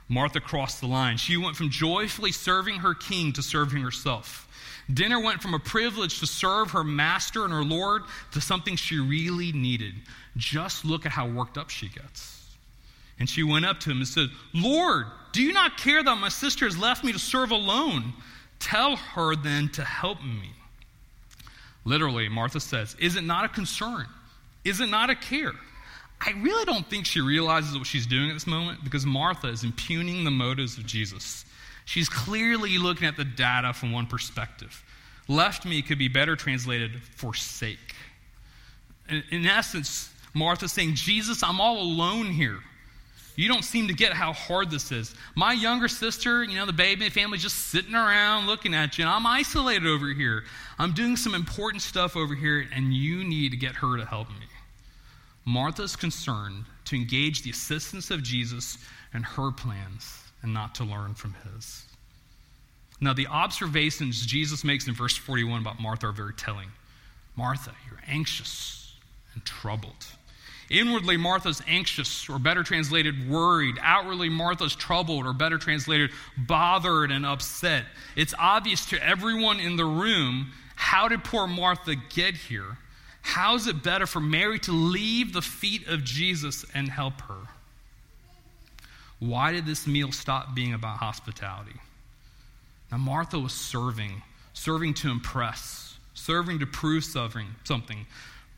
Martha 0.08 0.40
crossed 0.40 0.80
the 0.80 0.86
line. 0.86 1.16
She 1.16 1.36
went 1.36 1.56
from 1.56 1.70
joyfully 1.70 2.32
serving 2.32 2.80
her 2.80 2.94
king 2.94 3.32
to 3.34 3.42
serving 3.42 3.82
herself. 3.82 4.46
Dinner 4.92 5.18
went 5.18 5.42
from 5.42 5.54
a 5.54 5.58
privilege 5.58 6.20
to 6.20 6.26
serve 6.26 6.70
her 6.70 6.84
master 6.84 7.44
and 7.44 7.52
her 7.52 7.64
Lord 7.64 8.02
to 8.32 8.40
something 8.40 8.76
she 8.76 8.98
really 8.98 9.50
needed. 9.50 9.94
Just 10.36 10.84
look 10.84 11.06
at 11.06 11.12
how 11.12 11.28
worked 11.28 11.58
up 11.58 11.70
she 11.70 11.88
gets. 11.88 12.44
And 13.18 13.28
she 13.28 13.42
went 13.42 13.66
up 13.66 13.80
to 13.80 13.90
him 13.90 13.98
and 13.98 14.06
said, 14.06 14.28
Lord, 14.54 15.06
do 15.32 15.42
you 15.42 15.52
not 15.52 15.76
care 15.76 16.02
that 16.02 16.18
my 16.18 16.28
sister 16.28 16.66
has 16.66 16.78
left 16.78 17.02
me 17.02 17.12
to 17.12 17.18
serve 17.18 17.50
alone? 17.50 18.12
Tell 18.60 18.96
her 18.96 19.34
then 19.34 19.70
to 19.70 19.82
help 19.82 20.22
me. 20.22 20.52
Literally, 21.84 22.28
Martha 22.28 22.60
says, 22.60 22.96
Is 22.98 23.16
it 23.16 23.24
not 23.24 23.44
a 23.44 23.48
concern? 23.48 24.06
Is 24.64 24.80
it 24.80 24.88
not 24.88 25.10
a 25.10 25.14
care? 25.14 25.52
I 26.20 26.30
really 26.40 26.64
don't 26.64 26.88
think 26.88 27.06
she 27.06 27.20
realizes 27.20 27.76
what 27.76 27.86
she's 27.86 28.06
doing 28.06 28.30
at 28.30 28.34
this 28.34 28.46
moment 28.46 28.82
because 28.82 29.04
Martha 29.04 29.48
is 29.48 29.64
impugning 29.64 30.24
the 30.24 30.30
motives 30.30 30.78
of 30.78 30.86
Jesus. 30.86 31.44
She's 31.84 32.08
clearly 32.08 32.78
looking 32.78 33.06
at 33.06 33.16
the 33.16 33.24
data 33.24 33.72
from 33.72 33.92
one 33.92 34.06
perspective. 34.06 34.82
Left 35.28 35.64
me 35.64 35.82
could 35.82 35.98
be 35.98 36.08
better 36.08 36.34
translated 36.34 37.02
forsake. 37.02 37.94
In, 39.08 39.22
in 39.30 39.46
essence, 39.46 40.10
Martha's 40.34 40.72
saying, 40.72 40.94
Jesus, 40.94 41.42
I'm 41.42 41.60
all 41.60 41.80
alone 41.80 42.26
here. 42.26 42.58
You 43.36 43.48
don't 43.48 43.64
seem 43.64 43.88
to 43.88 43.94
get 43.94 44.14
how 44.14 44.32
hard 44.32 44.70
this 44.70 44.90
is. 44.90 45.14
My 45.34 45.52
younger 45.52 45.88
sister, 45.88 46.42
you 46.42 46.56
know, 46.56 46.64
the 46.64 46.72
baby 46.72 47.10
family 47.10 47.36
just 47.36 47.68
sitting 47.68 47.94
around 47.94 48.46
looking 48.46 48.74
at 48.74 48.96
you, 48.96 49.04
and 49.04 49.12
I'm 49.12 49.26
isolated 49.26 49.86
over 49.86 50.08
here. 50.08 50.44
I'm 50.78 50.92
doing 50.92 51.16
some 51.16 51.34
important 51.34 51.82
stuff 51.82 52.16
over 52.16 52.34
here, 52.34 52.66
and 52.74 52.94
you 52.94 53.24
need 53.24 53.50
to 53.50 53.56
get 53.58 53.76
her 53.76 53.98
to 53.98 54.06
help 54.06 54.30
me. 54.30 54.45
Martha's 55.46 55.96
concerned 55.96 56.64
to 56.84 56.96
engage 56.96 57.42
the 57.42 57.50
assistance 57.50 58.10
of 58.10 58.22
Jesus 58.22 58.76
and 59.14 59.24
her 59.24 59.50
plans 59.50 60.24
and 60.42 60.52
not 60.52 60.74
to 60.74 60.84
learn 60.84 61.14
from 61.14 61.34
his. 61.54 61.84
Now, 63.00 63.12
the 63.12 63.28
observations 63.28 64.26
Jesus 64.26 64.64
makes 64.64 64.86
in 64.88 64.94
verse 64.94 65.16
41 65.16 65.60
about 65.60 65.80
Martha 65.80 66.08
are 66.08 66.12
very 66.12 66.34
telling. 66.34 66.68
Martha, 67.36 67.72
you're 67.88 68.00
anxious 68.06 68.94
and 69.34 69.44
troubled. 69.44 70.06
Inwardly, 70.68 71.16
Martha's 71.16 71.62
anxious, 71.68 72.28
or 72.28 72.40
better 72.40 72.64
translated, 72.64 73.30
worried. 73.30 73.76
Outwardly, 73.80 74.28
Martha's 74.28 74.74
troubled, 74.74 75.24
or 75.24 75.32
better 75.32 75.58
translated, 75.58 76.10
bothered 76.36 77.12
and 77.12 77.24
upset. 77.24 77.84
It's 78.16 78.34
obvious 78.36 78.86
to 78.86 79.06
everyone 79.06 79.60
in 79.60 79.76
the 79.76 79.84
room 79.84 80.52
how 80.74 81.08
did 81.08 81.24
poor 81.24 81.46
Martha 81.46 81.94
get 81.94 82.34
here? 82.34 82.76
How 83.26 83.56
is 83.56 83.66
it 83.66 83.82
better 83.82 84.06
for 84.06 84.20
Mary 84.20 84.58
to 84.60 84.72
leave 84.72 85.32
the 85.32 85.42
feet 85.42 85.88
of 85.88 86.04
Jesus 86.04 86.64
and 86.72 86.88
help 86.88 87.20
her? 87.22 87.48
Why 89.18 89.52
did 89.52 89.66
this 89.66 89.84
meal 89.84 90.12
stop 90.12 90.54
being 90.54 90.74
about 90.74 90.98
hospitality? 90.98 91.74
Now, 92.92 92.98
Martha 92.98 93.38
was 93.38 93.52
serving, 93.52 94.22
serving 94.52 94.94
to 94.94 95.10
impress, 95.10 95.98
serving 96.14 96.60
to 96.60 96.66
prove 96.66 97.04
something, 97.04 97.48
something 97.64 98.06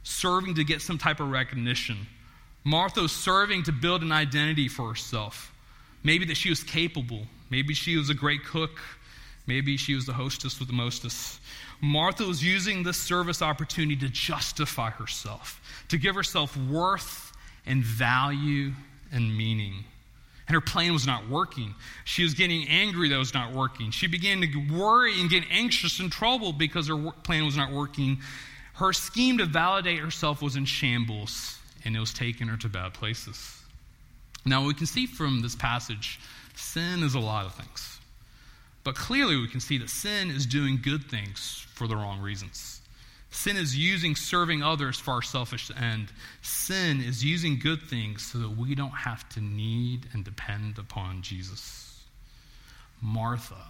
serving 0.03 0.55
to 0.57 0.65
get 0.65 0.83
some 0.83 0.99
type 0.99 1.19
of 1.19 1.31
recognition. 1.31 2.07
Martha 2.63 3.01
was 3.01 3.13
serving 3.13 3.63
to 3.65 3.73
build 3.73 4.03
an 4.03 4.13
identity 4.13 4.69
for 4.69 4.91
herself. 4.91 5.53
Maybe 6.03 6.27
that 6.27 6.37
she 6.37 6.51
was 6.51 6.63
capable. 6.63 7.23
Maybe 7.51 7.73
she 7.73 7.97
was 7.97 8.11
a 8.11 8.15
great 8.15 8.45
cook. 8.45 8.79
Maybe 9.49 9.79
she 9.79 9.95
was 9.95 10.05
the 10.05 10.13
hostess 10.13 10.59
with 10.59 10.69
the 10.69 10.75
mostest. 10.75 11.41
Martha 11.81 12.25
was 12.25 12.45
using 12.45 12.83
this 12.83 12.99
service 12.99 13.41
opportunity 13.41 13.97
to 13.97 14.11
justify 14.11 14.91
herself, 14.91 15.61
to 15.89 15.97
give 15.97 16.15
herself 16.15 16.55
worth 16.55 17.33
and 17.65 17.83
value 17.83 18.73
and 19.11 19.37
meaning. 19.37 19.85
And 20.47 20.55
her 20.55 20.61
plan 20.61 20.93
was 20.93 21.07
not 21.07 21.31
working. 21.31 21.75
She 22.05 22.23
was 22.25 22.35
getting 22.35 22.69
angry 22.69 23.09
that 23.09 23.15
it 23.15 23.19
was 23.19 23.33
not 23.33 23.55
working. 23.55 23.91
She 23.91 24.07
began 24.07 24.43
to 24.43 24.79
worry 24.79 25.19
and 25.19 25.31
get 25.31 25.45
anxious 25.51 25.99
and 25.99 26.13
troubled 26.13 26.59
because 26.59 26.89
her 26.89 27.11
plan 27.23 27.47
was 27.47 27.57
not 27.57 27.73
working. 27.73 28.19
Her 28.75 28.93
scheme 28.93 29.39
to 29.39 29.47
validate 29.47 29.99
herself 29.99 30.43
was 30.43 30.57
in 30.57 30.67
shambles, 30.67 31.59
and 31.87 31.97
it 31.97 32.01
was 32.01 32.13
taking 32.13 32.49
her 32.49 32.57
to 32.59 32.69
bad 32.69 32.93
places. 32.93 33.63
Now, 34.45 34.67
we 34.67 34.75
can 34.75 34.87
see 34.87 35.07
from 35.07 35.41
this 35.41 35.57
passage, 35.57 36.21
sin 36.55 37.03
is 37.03 37.15
a 37.15 37.21
lot 37.21 37.47
of 37.47 37.55
things. 37.55 37.98
But 38.89 38.97
clearly, 38.97 39.37
we 39.37 39.49
can 39.49 39.61
see 39.61 39.77
that 39.77 39.91
sin 39.91 40.31
is 40.31 40.47
doing 40.47 40.81
good 40.83 41.11
things 41.11 41.67
for 41.75 41.87
the 41.87 41.95
wrong 41.95 42.23
reasons. 42.23 42.81
Sin 43.31 43.59
is 43.59 43.77
using 43.77 44.17
serving 44.17 44.63
others 44.63 44.99
for 44.99 45.11
our 45.11 45.21
selfish 45.21 45.71
end. 45.79 46.09
Sin 46.41 47.03
is 47.03 47.23
using 47.23 47.59
good 47.59 47.83
things 47.83 48.25
so 48.25 48.39
that 48.39 48.57
we 48.57 48.75
don't 48.75 48.89
have 48.89 49.29
to 49.29 49.43
need 49.43 50.07
and 50.15 50.25
depend 50.25 50.79
upon 50.79 51.21
Jesus. 51.21 52.03
Martha 53.03 53.63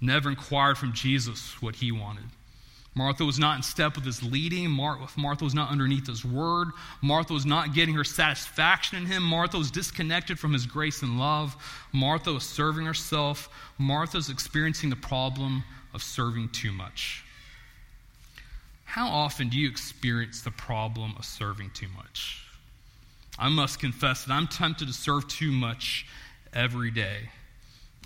never 0.00 0.30
inquired 0.30 0.78
from 0.78 0.92
Jesus 0.92 1.62
what 1.62 1.76
he 1.76 1.92
wanted. 1.92 2.24
Martha 2.96 3.26
was 3.26 3.38
not 3.38 3.58
in 3.58 3.62
step 3.62 3.94
with 3.94 4.06
his 4.06 4.22
leading. 4.22 4.70
Martha 4.70 5.44
was 5.44 5.54
not 5.54 5.70
underneath 5.70 6.06
his 6.06 6.24
word. 6.24 6.68
Martha 7.02 7.34
was 7.34 7.44
not 7.44 7.74
getting 7.74 7.94
her 7.94 8.04
satisfaction 8.04 8.96
in 8.96 9.04
him. 9.04 9.22
Martha 9.22 9.58
was 9.58 9.70
disconnected 9.70 10.38
from 10.38 10.54
his 10.54 10.64
grace 10.64 11.02
and 11.02 11.18
love. 11.18 11.54
Martha 11.92 12.32
was 12.32 12.44
serving 12.44 12.86
herself. 12.86 13.50
Martha 13.76 14.16
was 14.16 14.30
experiencing 14.30 14.88
the 14.88 14.96
problem 14.96 15.62
of 15.92 16.02
serving 16.02 16.48
too 16.48 16.72
much. 16.72 17.22
How 18.84 19.08
often 19.08 19.50
do 19.50 19.58
you 19.58 19.68
experience 19.68 20.40
the 20.40 20.50
problem 20.50 21.14
of 21.18 21.26
serving 21.26 21.72
too 21.74 21.88
much? 21.94 22.46
I 23.38 23.50
must 23.50 23.78
confess 23.78 24.24
that 24.24 24.32
I'm 24.32 24.46
tempted 24.46 24.88
to 24.88 24.94
serve 24.94 25.28
too 25.28 25.52
much 25.52 26.06
every 26.54 26.90
day. 26.90 27.28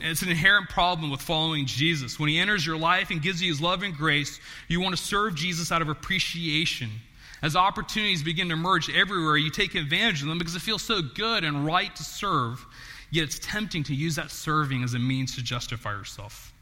It's 0.03 0.23
an 0.23 0.31
inherent 0.31 0.71
problem 0.71 1.11
with 1.11 1.21
following 1.21 1.67
Jesus. 1.67 2.19
When 2.19 2.29
he 2.29 2.39
enters 2.39 2.65
your 2.65 2.79
life 2.79 3.11
and 3.11 3.21
gives 3.21 3.43
you 3.43 3.51
his 3.51 3.61
love 3.61 3.83
and 3.83 3.95
grace, 3.95 4.41
you 4.69 4.81
want 4.81 4.97
to 4.97 5.03
serve 5.03 5.35
Jesus 5.35 5.71
out 5.71 5.83
of 5.83 5.89
appreciation. 5.89 6.91
As 7.43 7.57
opportunities 7.57 8.23
begin 8.23 8.49
to 8.49 8.55
emerge 8.55 8.91
everywhere, 8.91 9.37
you 9.37 9.51
take 9.51 9.75
advantage 9.75 10.23
of 10.23 10.29
them 10.29 10.39
because 10.39 10.57
it 10.57 10.63
feels 10.63 10.83
so 10.83 11.01
good 11.03 11.45
and 11.45 11.67
right 11.67 11.95
to 11.97 12.03
serve, 12.03 12.65
yet 13.11 13.25
it's 13.25 13.39
tempting 13.39 13.83
to 13.85 13.95
use 13.95 14.17
that 14.17 14.31
serving 14.31 14.83
as 14.83 14.95
a 14.95 14.99
means 14.99 15.35
to 15.37 15.43
justify 15.43 15.93
yourself. 15.93 16.53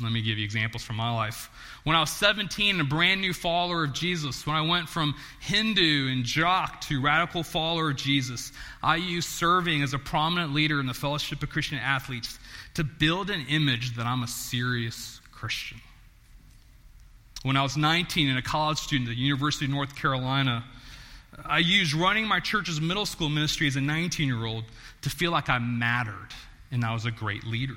Let 0.00 0.12
me 0.12 0.20
give 0.20 0.36
you 0.36 0.44
examples 0.44 0.82
from 0.82 0.96
my 0.96 1.14
life. 1.14 1.48
When 1.84 1.96
I 1.96 2.00
was 2.00 2.10
17 2.10 2.80
a 2.80 2.84
brand 2.84 3.20
new 3.20 3.32
follower 3.32 3.84
of 3.84 3.94
Jesus, 3.94 4.46
when 4.46 4.54
I 4.54 4.60
went 4.60 4.88
from 4.88 5.14
Hindu 5.40 6.08
and 6.10 6.24
jock 6.24 6.82
to 6.82 7.00
radical 7.00 7.42
follower 7.42 7.90
of 7.90 7.96
Jesus, 7.96 8.52
I 8.82 8.96
used 8.96 9.28
serving 9.28 9.82
as 9.82 9.94
a 9.94 9.98
prominent 9.98 10.52
leader 10.52 10.80
in 10.80 10.86
the 10.86 10.94
Fellowship 10.94 11.42
of 11.42 11.48
Christian 11.48 11.78
Athletes 11.78 12.38
to 12.74 12.84
build 12.84 13.30
an 13.30 13.46
image 13.48 13.96
that 13.96 14.04
I'm 14.06 14.22
a 14.22 14.28
serious 14.28 15.20
Christian. 15.32 15.80
When 17.42 17.56
I 17.56 17.62
was 17.62 17.76
19 17.76 18.28
and 18.28 18.38
a 18.38 18.42
college 18.42 18.78
student 18.78 19.08
at 19.08 19.16
the 19.16 19.22
University 19.22 19.64
of 19.64 19.70
North 19.70 19.94
Carolina, 19.96 20.64
I 21.44 21.58
used 21.58 21.94
running 21.94 22.26
my 22.26 22.40
church's 22.40 22.80
middle 22.80 23.06
school 23.06 23.28
ministry 23.28 23.66
as 23.66 23.76
a 23.76 23.80
19 23.80 24.28
year 24.28 24.44
old 24.44 24.64
to 25.02 25.10
feel 25.10 25.30
like 25.30 25.48
I 25.48 25.58
mattered 25.58 26.30
and 26.70 26.84
I 26.84 26.92
was 26.92 27.04
a 27.04 27.10
great 27.10 27.44
leader. 27.44 27.76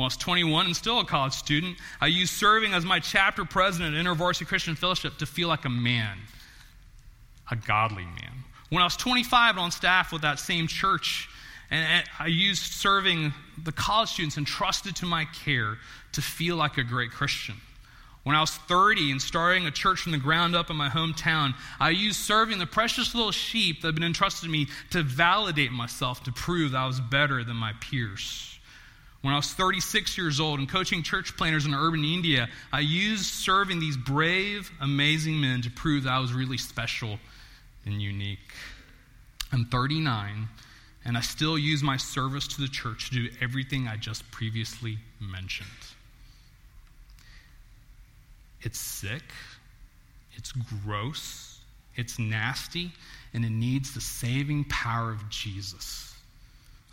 When 0.00 0.04
I 0.04 0.06
was 0.06 0.16
21 0.16 0.64
and 0.64 0.74
still 0.74 1.00
a 1.00 1.04
college 1.04 1.34
student, 1.34 1.76
I 2.00 2.06
used 2.06 2.32
serving 2.32 2.72
as 2.72 2.86
my 2.86 3.00
chapter 3.00 3.44
president 3.44 3.94
at 3.94 4.02
InterVarsity 4.02 4.46
Christian 4.46 4.74
Fellowship 4.74 5.18
to 5.18 5.26
feel 5.26 5.46
like 5.48 5.66
a 5.66 5.68
man, 5.68 6.16
a 7.50 7.56
godly 7.56 8.06
man. 8.06 8.32
When 8.70 8.80
I 8.80 8.86
was 8.86 8.96
25 8.96 9.56
and 9.56 9.58
on 9.58 9.70
staff 9.70 10.10
with 10.10 10.22
that 10.22 10.38
same 10.38 10.68
church, 10.68 11.28
and 11.70 12.02
I 12.18 12.28
used 12.28 12.62
serving 12.62 13.34
the 13.62 13.72
college 13.72 14.08
students 14.08 14.38
entrusted 14.38 14.96
to 14.96 15.04
my 15.04 15.26
care 15.44 15.76
to 16.12 16.22
feel 16.22 16.56
like 16.56 16.78
a 16.78 16.82
great 16.82 17.10
Christian. 17.10 17.56
When 18.22 18.34
I 18.34 18.40
was 18.40 18.52
30 18.52 19.10
and 19.10 19.20
starting 19.20 19.66
a 19.66 19.70
church 19.70 20.00
from 20.00 20.12
the 20.12 20.18
ground 20.18 20.56
up 20.56 20.70
in 20.70 20.76
my 20.76 20.88
hometown, 20.88 21.52
I 21.78 21.90
used 21.90 22.20
serving 22.20 22.58
the 22.58 22.66
precious 22.66 23.14
little 23.14 23.32
sheep 23.32 23.82
that 23.82 23.88
had 23.88 23.96
been 23.96 24.04
entrusted 24.04 24.46
to 24.46 24.50
me 24.50 24.68
to 24.92 25.02
validate 25.02 25.72
myself, 25.72 26.22
to 26.22 26.32
prove 26.32 26.70
that 26.70 26.78
I 26.78 26.86
was 26.86 27.00
better 27.00 27.44
than 27.44 27.56
my 27.56 27.74
peers. 27.82 28.49
When 29.22 29.34
I 29.34 29.36
was 29.36 29.52
36 29.52 30.16
years 30.16 30.40
old 30.40 30.60
and 30.60 30.68
coaching 30.68 31.02
church 31.02 31.36
planners 31.36 31.66
in 31.66 31.74
urban 31.74 32.04
India, 32.04 32.48
I 32.72 32.80
used 32.80 33.26
serving 33.26 33.78
these 33.78 33.96
brave, 33.96 34.70
amazing 34.80 35.40
men 35.40 35.60
to 35.62 35.70
prove 35.70 36.04
that 36.04 36.12
I 36.12 36.20
was 36.20 36.32
really 36.32 36.56
special 36.56 37.18
and 37.84 38.00
unique. 38.00 38.38
I'm 39.52 39.66
39, 39.66 40.48
and 41.04 41.18
I 41.18 41.20
still 41.20 41.58
use 41.58 41.82
my 41.82 41.98
service 41.98 42.48
to 42.48 42.62
the 42.62 42.68
church 42.68 43.10
to 43.10 43.16
do 43.16 43.28
everything 43.42 43.88
I 43.88 43.96
just 43.96 44.28
previously 44.30 44.96
mentioned. 45.20 45.68
It's 48.62 48.78
sick, 48.78 49.22
it's 50.36 50.52
gross, 50.52 51.58
it's 51.96 52.18
nasty, 52.18 52.92
and 53.34 53.44
it 53.44 53.50
needs 53.50 53.92
the 53.92 54.00
saving 54.00 54.64
power 54.64 55.10
of 55.10 55.28
Jesus. 55.28 56.09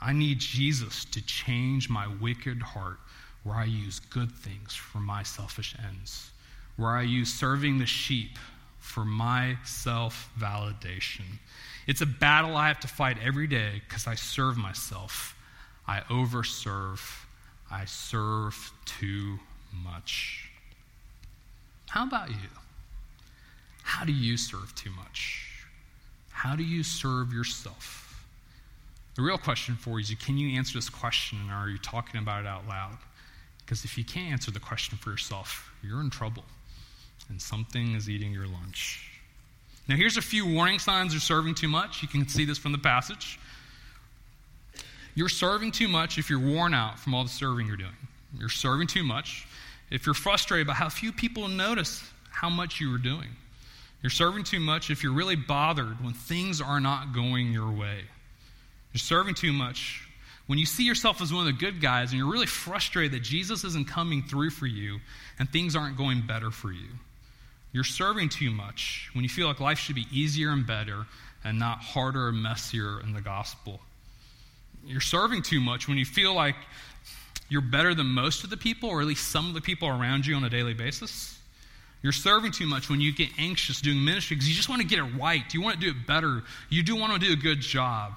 I 0.02 0.14
need 0.14 0.40
Jesus 0.40 1.06
to 1.06 1.26
change 1.26 1.90
my 1.90 2.08
wicked 2.08 2.62
heart 2.62 3.00
where 3.44 3.56
I 3.56 3.66
use 3.66 4.00
good 4.00 4.32
things 4.32 4.76
for 4.76 5.00
my 5.00 5.24
selfish 5.24 5.76
ends, 5.88 6.32
where 6.76 6.92
I 6.92 7.04
use 7.04 7.34
serving 7.34 7.80
the 7.80 7.86
sheep 7.86 8.38
for 8.80 9.06
my 9.06 9.58
self 9.64 10.30
validation. 10.40 11.26
It's 11.88 12.02
a 12.02 12.06
battle 12.06 12.56
I 12.56 12.68
have 12.68 12.80
to 12.82 12.88
fight 12.88 13.18
every 13.24 13.48
day 13.48 13.82
because 13.88 14.08
I 14.08 14.16
serve 14.16 14.58
myself. 14.58 15.36
I 15.88 16.02
overserve. 16.10 17.00
I 17.72 17.86
serve 17.86 18.72
too 18.86 19.40
much. 19.84 20.50
How 21.90 22.06
about 22.06 22.30
you? 22.30 22.36
How 23.84 24.04
do 24.04 24.12
you 24.12 24.36
serve 24.36 24.76
too 24.76 24.92
much? 24.92 25.66
How 26.30 26.56
do 26.56 26.64
you 26.64 26.84
serve 26.84 27.34
yourself? 27.34 28.07
The 29.18 29.24
real 29.24 29.40
question 29.40 29.76
for 29.76 30.00
you 30.00 30.04
is 30.04 30.14
can 30.24 30.38
you 30.38 30.56
answer 30.58 30.78
this 30.78 30.90
question 30.90 31.40
and 31.42 31.52
are 31.52 31.70
you 31.70 31.80
talking 31.80 32.22
about 32.22 32.42
it 32.42 32.48
out 32.48 32.68
loud? 32.68 33.00
Because 33.66 33.84
if 33.84 33.98
you 33.98 34.06
can't 34.06 34.32
answer 34.32 34.52
the 34.52 34.60
question 34.60 34.96
for 35.00 35.10
yourself, 35.10 35.74
you're 35.84 36.02
in 36.02 36.12
trouble 36.12 36.46
and 37.28 37.42
something 37.42 37.96
is 37.96 38.10
eating 38.10 38.32
your 38.32 38.46
lunch. 38.46 39.10
Now, 39.90 39.96
here's 39.96 40.18
a 40.18 40.22
few 40.22 40.46
warning 40.46 40.78
signs 40.78 41.14
you're 41.14 41.20
serving 41.20 41.56
too 41.56 41.68
much. 41.68 42.04
You 42.04 42.08
can 42.08 42.28
see 42.28 42.46
this 42.46 42.60
from 42.60 42.74
the 42.74 42.78
passage. 42.78 43.40
You're 45.16 45.30
serving 45.30 45.72
too 45.72 45.88
much 45.88 46.20
if 46.20 46.30
you're 46.30 46.40
worn 46.40 46.76
out 46.76 47.00
from 47.00 47.16
all 47.16 47.24
the 47.24 47.30
serving 47.30 47.66
you're 47.66 47.76
doing. 47.76 47.90
You're 48.38 48.50
serving 48.50 48.86
too 48.86 49.04
much 49.04 49.48
if 49.90 50.06
you're 50.06 50.14
frustrated 50.14 50.68
by 50.68 50.74
how 50.74 50.90
few 50.90 51.12
people 51.12 51.48
notice 51.48 52.04
how 52.30 52.52
much 52.52 52.80
you 52.80 52.94
are 52.94 53.00
doing. 53.00 53.30
You're 54.04 54.12
serving 54.12 54.44
too 54.44 54.60
much 54.60 54.92
if 54.92 55.02
you're 55.02 55.12
really 55.12 55.36
bothered 55.36 56.04
when 56.04 56.14
things 56.14 56.62
are 56.62 56.80
not 56.80 57.14
going 57.14 57.52
your 57.52 57.72
way. 57.72 58.04
You're 58.94 59.00
serving 59.00 59.36
too 59.36 59.54
much. 59.54 60.04
When 60.48 60.58
you 60.58 60.66
see 60.66 60.84
yourself 60.84 61.22
as 61.22 61.34
one 61.34 61.46
of 61.46 61.54
the 61.54 61.60
good 61.60 61.82
guys 61.82 62.12
and 62.12 62.20
you're 62.20 62.32
really 62.32 62.46
frustrated 62.46 63.12
that 63.14 63.24
Jesus 63.24 63.64
isn't 63.64 63.88
coming 63.88 64.24
through 64.24 64.52
for 64.52 64.66
you 64.66 65.00
and 65.40 65.50
things 65.50 65.76
aren't 65.76 65.98
going 65.98 66.26
better 66.26 66.52
for 66.52 66.72
you. 66.72 66.88
You're 67.74 67.84
serving 67.84 68.30
too 68.30 68.50
much 68.50 69.10
when 69.14 69.24
you 69.24 69.30
feel 69.30 69.48
like 69.48 69.60
life 69.60 69.78
should 69.78 69.96
be 69.96 70.08
easier 70.12 70.52
and 70.52 70.66
better 70.66 71.06
and 71.44 71.60
not 71.60 71.80
harder 71.80 72.30
and 72.30 72.42
messier 72.42 73.02
in 73.02 73.14
the 73.14 73.22
gospel. 73.22 73.82
You're 74.86 75.02
serving 75.02 75.44
too 75.44 75.60
much 75.60 75.88
when 75.88 75.98
you 75.98 76.06
feel 76.06 76.34
like 76.34 76.56
you're 77.50 77.62
better 77.62 77.94
than 77.94 78.08
most 78.08 78.44
of 78.44 78.50
the 78.50 78.58
people, 78.58 78.90
or 78.90 79.02
at 79.02 79.08
least 79.08 79.30
some 79.30 79.48
of 79.48 79.54
the 79.54 79.62
people 79.62 79.88
around 79.88 80.26
you 80.26 80.36
on 80.36 80.44
a 80.44 80.50
daily 80.50 80.74
basis. 80.74 81.38
You're 82.02 82.12
serving 82.14 82.52
too 82.52 82.68
much 82.68 82.90
when 82.90 83.02
you 83.02 83.14
get 83.14 83.30
anxious 83.38 83.82
doing 83.82 84.04
ministry 84.04 84.36
because 84.36 84.50
you 84.50 84.56
just 84.56 84.70
want 84.70 84.82
to 84.82 84.88
get 84.88 85.00
it 85.00 85.20
right. 85.20 85.44
You 85.54 85.62
want 85.62 85.80
to 85.80 85.82
do 85.82 85.92
it 85.92 86.08
better. 86.08 86.44
You 86.70 86.84
do 86.84 86.96
want 86.96 87.14
to 87.14 87.20
do 87.20 87.34
a 87.34 87.36
good 87.36 87.60
job. 87.60 88.14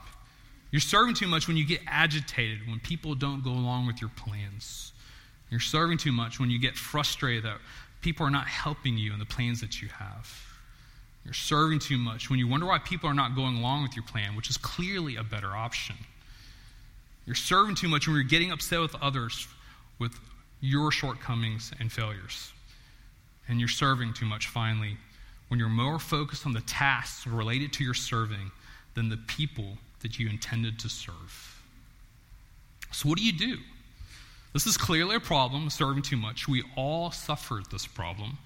You're 0.70 0.80
serving 0.80 1.14
too 1.14 1.26
much 1.26 1.48
when 1.48 1.56
you 1.56 1.66
get 1.66 1.80
agitated, 1.86 2.66
when 2.68 2.78
people 2.80 3.14
don't 3.14 3.42
go 3.42 3.50
along 3.50 3.86
with 3.86 4.00
your 4.00 4.10
plans. 4.10 4.92
You're 5.50 5.60
serving 5.60 5.98
too 5.98 6.12
much 6.12 6.38
when 6.38 6.48
you 6.48 6.60
get 6.60 6.76
frustrated 6.76 7.44
that 7.44 7.58
people 8.00 8.24
are 8.24 8.30
not 8.30 8.46
helping 8.46 8.96
you 8.96 9.12
in 9.12 9.18
the 9.18 9.26
plans 9.26 9.60
that 9.60 9.82
you 9.82 9.88
have. 9.88 10.30
You're 11.24 11.34
serving 11.34 11.80
too 11.80 11.98
much 11.98 12.30
when 12.30 12.38
you 12.38 12.48
wonder 12.48 12.66
why 12.66 12.78
people 12.78 13.10
are 13.10 13.14
not 13.14 13.34
going 13.34 13.56
along 13.56 13.82
with 13.82 13.96
your 13.96 14.04
plan, 14.04 14.36
which 14.36 14.48
is 14.48 14.56
clearly 14.56 15.16
a 15.16 15.24
better 15.24 15.54
option. 15.54 15.96
You're 17.26 17.34
serving 17.34 17.74
too 17.74 17.88
much 17.88 18.06
when 18.06 18.16
you're 18.16 18.24
getting 18.24 18.52
upset 18.52 18.80
with 18.80 18.94
others 19.02 19.46
with 19.98 20.18
your 20.60 20.90
shortcomings 20.90 21.72
and 21.78 21.92
failures. 21.92 22.52
And 23.48 23.58
you're 23.58 23.68
serving 23.68 24.14
too 24.14 24.26
much, 24.26 24.46
finally, 24.46 24.96
when 25.48 25.58
you're 25.58 25.68
more 25.68 25.98
focused 25.98 26.46
on 26.46 26.52
the 26.52 26.60
tasks 26.62 27.26
related 27.26 27.72
to 27.74 27.84
your 27.84 27.94
serving 27.94 28.50
than 28.94 29.08
the 29.08 29.16
people 29.16 29.76
that 30.00 30.18
you 30.18 30.28
intended 30.28 30.78
to 30.80 30.88
serve. 30.88 31.62
So, 32.92 33.08
what 33.08 33.18
do 33.18 33.24
you 33.24 33.32
do? 33.32 33.58
This 34.52 34.66
is 34.66 34.76
clearly 34.76 35.16
a 35.16 35.20
problem, 35.20 35.70
serving 35.70 36.02
too 36.02 36.16
much. 36.16 36.48
We 36.48 36.64
all 36.76 37.12
suffered 37.12 37.70
this 37.70 37.86
problem. 37.86 38.38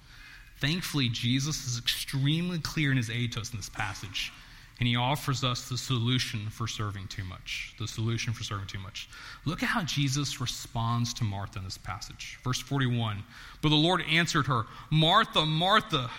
Thankfully, 0.59 1.09
Jesus 1.09 1.65
is 1.67 1.79
extremely 1.79 2.59
clear 2.59 2.91
in 2.91 2.97
his 2.97 3.09
aid 3.09 3.31
to 3.33 3.41
us 3.41 3.51
in 3.51 3.57
this 3.57 3.69
passage, 3.69 4.31
and 4.79 4.87
he 4.87 4.95
offers 4.95 5.43
us 5.43 5.67
the 5.67 5.77
solution 5.77 6.47
for 6.49 6.67
serving 6.67 7.07
too 7.07 7.23
much. 7.23 7.73
The 7.79 7.87
solution 7.87 8.33
for 8.33 8.43
serving 8.43 8.67
too 8.67 8.79
much. 8.79 9.09
Look 9.45 9.63
at 9.63 9.69
how 9.69 9.83
Jesus 9.83 10.39
responds 10.39 11.13
to 11.15 11.23
Martha 11.23 11.59
in 11.59 11.65
this 11.65 11.77
passage. 11.77 12.37
Verse 12.43 12.59
41 12.59 13.23
But 13.61 13.69
the 13.69 13.75
Lord 13.75 14.03
answered 14.09 14.45
her, 14.45 14.65
Martha, 14.91 15.45
Martha, 15.45 16.09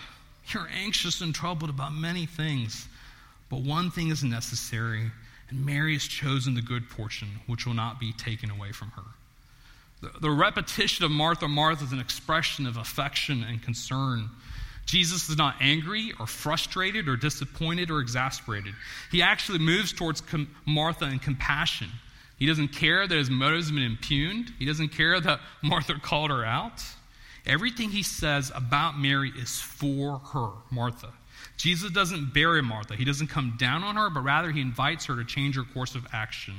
you're 0.49 0.67
anxious 0.73 1.21
and 1.21 1.33
troubled 1.33 1.69
about 1.69 1.93
many 1.93 2.25
things, 2.25 2.87
but 3.49 3.61
one 3.61 3.89
thing 3.89 4.09
is 4.09 4.23
necessary, 4.23 5.11
and 5.49 5.65
Mary 5.65 5.93
has 5.93 6.03
chosen 6.03 6.53
the 6.53 6.61
good 6.61 6.89
portion, 6.89 7.27
which 7.47 7.65
will 7.65 7.73
not 7.73 7.99
be 7.99 8.11
taken 8.13 8.49
away 8.51 8.71
from 8.71 8.91
her. 8.91 9.03
The, 10.01 10.19
the 10.19 10.29
repetition 10.29 11.05
of 11.05 11.11
Martha, 11.11 11.47
Martha 11.47 11.85
is 11.85 11.91
an 11.91 11.99
expression 11.99 12.67
of 12.67 12.77
affection 12.77 13.43
and 13.43 13.61
concern. 13.61 14.29
Jesus 14.85 15.29
is 15.29 15.37
not 15.37 15.55
angry 15.59 16.13
or 16.19 16.27
frustrated 16.27 17.07
or 17.07 17.17
disappointed 17.17 17.91
or 17.91 17.99
exasperated. 17.99 18.73
He 19.11 19.21
actually 19.21 19.59
moves 19.59 19.91
towards 19.91 20.21
com- 20.21 20.49
Martha 20.65 21.05
in 21.05 21.19
compassion. 21.19 21.89
He 22.37 22.45
doesn't 22.45 22.69
care 22.69 23.07
that 23.07 23.17
his 23.17 23.29
motives 23.29 23.67
have 23.67 23.75
been 23.75 23.83
impugned. 23.83 24.53
He 24.59 24.65
doesn't 24.65 24.89
care 24.89 25.19
that 25.19 25.39
Martha 25.61 25.95
called 26.01 26.29
her 26.29 26.45
out. 26.45 26.83
Everything 27.45 27.89
he 27.89 28.03
says 28.03 28.51
about 28.53 28.99
Mary 28.99 29.31
is 29.37 29.59
for 29.59 30.19
her, 30.19 30.49
Martha. 30.69 31.11
Jesus 31.57 31.91
doesn't 31.91 32.33
bury 32.33 32.61
Martha. 32.61 32.95
He 32.95 33.03
doesn't 33.03 33.27
come 33.27 33.55
down 33.57 33.83
on 33.83 33.95
her, 33.95 34.09
but 34.09 34.23
rather 34.23 34.51
he 34.51 34.61
invites 34.61 35.05
her 35.05 35.15
to 35.15 35.25
change 35.25 35.55
her 35.55 35.63
course 35.63 35.95
of 35.95 36.05
action. 36.13 36.53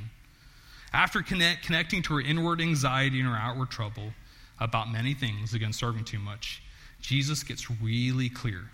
After 0.93 1.23
connect, 1.23 1.65
connecting 1.65 2.03
to 2.03 2.15
her 2.15 2.21
inward 2.21 2.61
anxiety 2.61 3.21
and 3.21 3.29
her 3.29 3.37
outward 3.37 3.71
trouble 3.71 4.13
about 4.59 4.91
many 4.91 5.15
things, 5.15 5.55
again, 5.55 5.73
serving 5.73 6.05
too 6.05 6.19
much, 6.19 6.63
Jesus 7.01 7.45
gets 7.45 7.71
really 7.81 8.29
clear. 8.29 8.65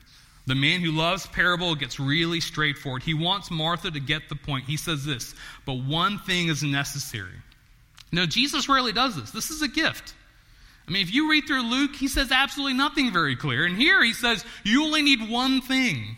The 0.47 0.55
man 0.55 0.81
who 0.81 0.93
loves 0.93 1.27
parable 1.27 1.75
gets 1.75 1.99
really 1.99 2.41
straightforward. 2.41 3.03
He 3.03 3.15
wants 3.15 3.51
Martha 3.51 3.91
to 3.91 4.01
get 4.01 4.29
the 4.29 4.37
point. 4.37 4.65
He 4.65 4.77
says 4.77 5.05
this, 5.05 5.35
but 5.67 5.75
one 5.75 6.19
thing 6.19 6.49
is 6.49 6.63
necessary. 6.63 7.37
Now, 8.13 8.27
Jesus 8.27 8.69
rarely 8.69 8.93
does 8.93 9.17
this. 9.17 9.31
This 9.31 9.51
is 9.51 9.63
a 9.63 9.69
gift. 9.69 10.15
I 10.87 10.91
mean, 10.91 11.03
if 11.03 11.13
you 11.13 11.31
read 11.31 11.47
through 11.47 11.63
Luke, 11.63 11.97
he 11.97 12.09
says 12.09 12.31
absolutely 12.31 12.75
nothing 12.75 13.13
very 13.13 13.37
clear. 13.37 13.65
And 13.65 13.77
here 13.77 14.03
he 14.03 14.13
says, 14.13 14.45
you 14.65 14.85
only 14.85 15.03
need 15.03 15.31
one 15.31 15.61
thing. 15.61 16.17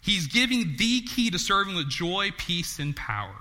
He's 0.00 0.28
giving 0.28 0.76
the 0.76 1.02
key 1.02 1.30
to 1.30 1.38
serving 1.38 1.74
with 1.74 1.88
joy, 1.88 2.30
peace, 2.38 2.78
and 2.78 2.94
power. 2.94 3.34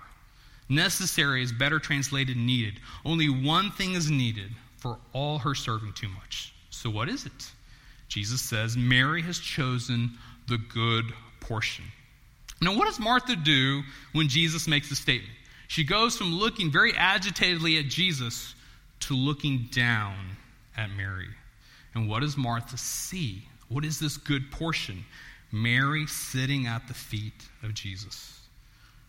Necessary 0.67 1.43
is 1.43 1.51
better 1.51 1.79
translated 1.79 2.35
needed. 2.35 2.79
Only 3.05 3.29
one 3.29 3.71
thing 3.71 3.93
is 3.93 4.09
needed 4.09 4.51
for 4.77 4.97
all 5.13 5.39
her 5.39 5.55
serving 5.55 5.93
too 5.93 6.09
much. 6.09 6.53
So, 6.69 6.89
what 6.89 7.09
is 7.09 7.25
it? 7.25 7.51
Jesus 8.07 8.41
says, 8.41 8.75
Mary 8.75 9.21
has 9.21 9.39
chosen 9.39 10.11
the 10.47 10.57
good 10.57 11.05
portion. 11.39 11.85
Now, 12.61 12.75
what 12.75 12.85
does 12.85 12.99
Martha 12.99 13.35
do 13.35 13.83
when 14.13 14.27
Jesus 14.27 14.67
makes 14.67 14.89
the 14.89 14.95
statement? 14.95 15.33
She 15.67 15.83
goes 15.83 16.17
from 16.17 16.33
looking 16.33 16.71
very 16.71 16.93
agitatedly 16.95 17.77
at 17.77 17.85
Jesus 17.85 18.55
to 19.01 19.13
looking 19.13 19.67
down 19.71 20.15
at 20.77 20.89
Mary. 20.91 21.27
And 21.95 22.09
what 22.09 22.21
does 22.21 22.37
Martha 22.37 22.77
see? 22.77 23.43
What 23.67 23.85
is 23.85 23.99
this 23.99 24.17
good 24.17 24.51
portion? 24.51 25.05
Mary 25.51 26.05
sitting 26.07 26.67
at 26.67 26.87
the 26.87 26.93
feet 26.93 27.47
of 27.63 27.73
Jesus. 27.73 28.39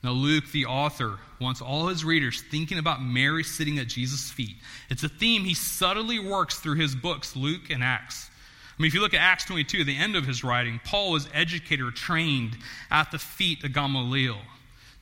Now, 0.03 0.13
Luke, 0.13 0.45
the 0.53 0.65
author, 0.65 1.19
wants 1.41 1.61
all 1.61 1.89
his 1.89 2.05
readers 2.05 2.43
thinking 2.51 2.79
about 2.79 3.03
Mary 3.03 3.45
sitting 3.45 3.79
at 3.79 3.87
Jesus' 3.87 4.31
feet. 4.31 4.57
It's 4.89 5.03
a 5.03 5.09
theme 5.11 5.45
he 5.45 5.55
subtly 5.55 6.19
works 6.19 6.59
through 6.59 6.77
his 6.77 6.95
books, 6.95 7.37
Luke 7.37 7.69
and 7.69 7.85
Acts. 7.85 8.31
I 8.79 8.83
mean, 8.83 8.89
if 8.89 8.95
you 8.95 9.03
look 9.03 9.13
at 9.13 9.21
Acts 9.21 9.45
22, 9.45 9.85
the 9.85 9.97
end 9.97 10.17
of 10.17 10.27
his 10.27 10.43
writing, 10.43 10.81
Paul 10.85 11.13
was 11.13 11.29
educator 11.35 11.91
trained 11.91 12.57
at 12.91 13.11
the 13.11 13.19
feet 13.19 13.63
of 13.63 13.75
Gamaliel. 13.75 14.39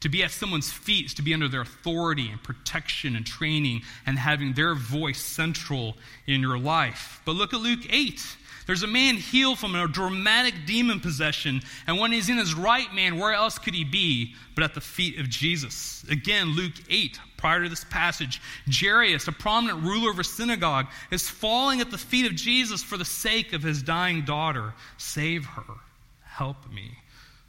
To 0.00 0.09
be 0.09 0.23
at 0.23 0.31
someone's 0.31 0.70
feet 0.70 1.07
is 1.07 1.14
to 1.14 1.23
be 1.23 1.35
under 1.35 1.49
their 1.49 1.62
authority 1.62 2.29
and 2.31 2.42
protection 2.42 3.16
and 3.16 3.27
training 3.27 3.83
and 4.07 4.18
having 4.18 4.53
their 4.53 4.75
voice 4.75 5.20
central 5.20 5.96
in 6.27 6.40
your 6.40 6.59
life. 6.59 7.20
But 7.25 7.33
look 7.33 7.53
at 7.53 7.61
Luke 7.61 7.87
8. 7.90 8.23
There's 8.68 8.83
a 8.83 8.87
man 8.87 9.16
healed 9.16 9.59
from 9.59 9.75
a 9.75 9.88
dramatic 9.88 10.55
demon 10.66 11.01
possession, 11.01 11.62
and 11.87 11.99
when 11.99 12.12
he's 12.12 12.29
in 12.29 12.37
his 12.37 12.53
right 12.53 12.92
man, 12.92 13.18
where 13.18 13.33
else 13.33 13.59
could 13.59 13.73
he 13.73 13.83
be 13.83 14.35
but 14.55 14.62
at 14.62 14.75
the 14.75 14.81
feet 14.83 15.18
of 15.18 15.27
Jesus? 15.31 16.05
Again, 16.11 16.49
Luke 16.49 16.75
8, 16.90 17.18
prior 17.38 17.62
to 17.62 17.70
this 17.70 17.85
passage, 17.85 18.42
Jairus, 18.70 19.27
a 19.27 19.33
prominent 19.33 19.83
ruler 19.83 20.11
of 20.11 20.18
a 20.18 20.25
synagogue, 20.25 20.87
is 21.11 21.31
falling 21.31 21.81
at 21.81 21.90
the 21.90 21.96
feet 21.96 22.27
of 22.27 22.35
Jesus 22.35 22.83
for 22.83 22.99
the 22.99 23.07
sake 23.07 23.55
of 23.55 23.62
his 23.62 23.83
dying 23.83 24.27
daughter. 24.27 24.75
Save 24.99 25.46
her. 25.46 25.75
Help 26.23 26.70
me. 26.70 26.99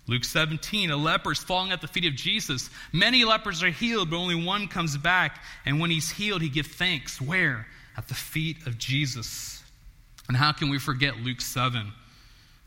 Luke 0.10 0.24
17, 0.24 0.89
a 0.89 0.98
leper 0.98 1.34
is 1.34 1.38
falling 1.38 1.72
at 1.72 1.82
the 1.82 1.88
feet 1.88 2.06
of 2.06 2.15
Jesus. 2.15 2.72
Many 2.91 3.26
lepers 3.26 3.62
are 3.62 3.69
healed, 3.69 4.10
but 4.10 4.17
only 4.17 4.34
one 4.34 4.67
comes 4.67 4.98
back. 4.98 5.43
And 5.67 5.80
when 5.80 5.91
he's 5.91 6.10
healed, 6.10 6.41
he 6.41 6.50
gives 6.50 6.67
thanks. 6.67 7.22
Where? 7.22 7.67
At 7.95 8.08
the 8.08 8.15
feet 8.15 8.65
of 8.65 8.80
Jesus. 8.80 9.63
And 10.28 10.36
how 10.36 10.52
can 10.52 10.69
we 10.72 10.80
forget 10.80 11.17
Luke 11.17 11.41
7? 11.41 11.91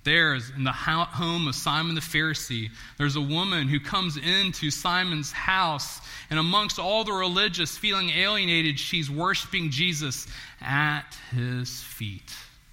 There's 0.05 0.51
in 0.51 0.63
the 0.63 0.73
home 0.73 1.49
of 1.49 1.57
Simon 1.57 1.97
the 1.97 2.01
Pharisee, 2.01 2.71
there's 2.97 3.17
a 3.17 3.21
woman 3.21 3.67
who 3.67 3.81
comes 3.81 4.17
into 4.17 4.71
Simon's 4.71 5.33
house, 5.33 6.01
and 6.31 6.39
amongst 6.39 6.79
all 6.79 7.03
the 7.03 7.13
religious 7.13 7.77
feeling 7.77 8.11
alienated, 8.11 8.79
she's 8.79 9.11
worshiping 9.11 9.71
Jesus 9.71 10.27
at 10.61 11.17
his 11.33 11.81
feet, 11.83 12.33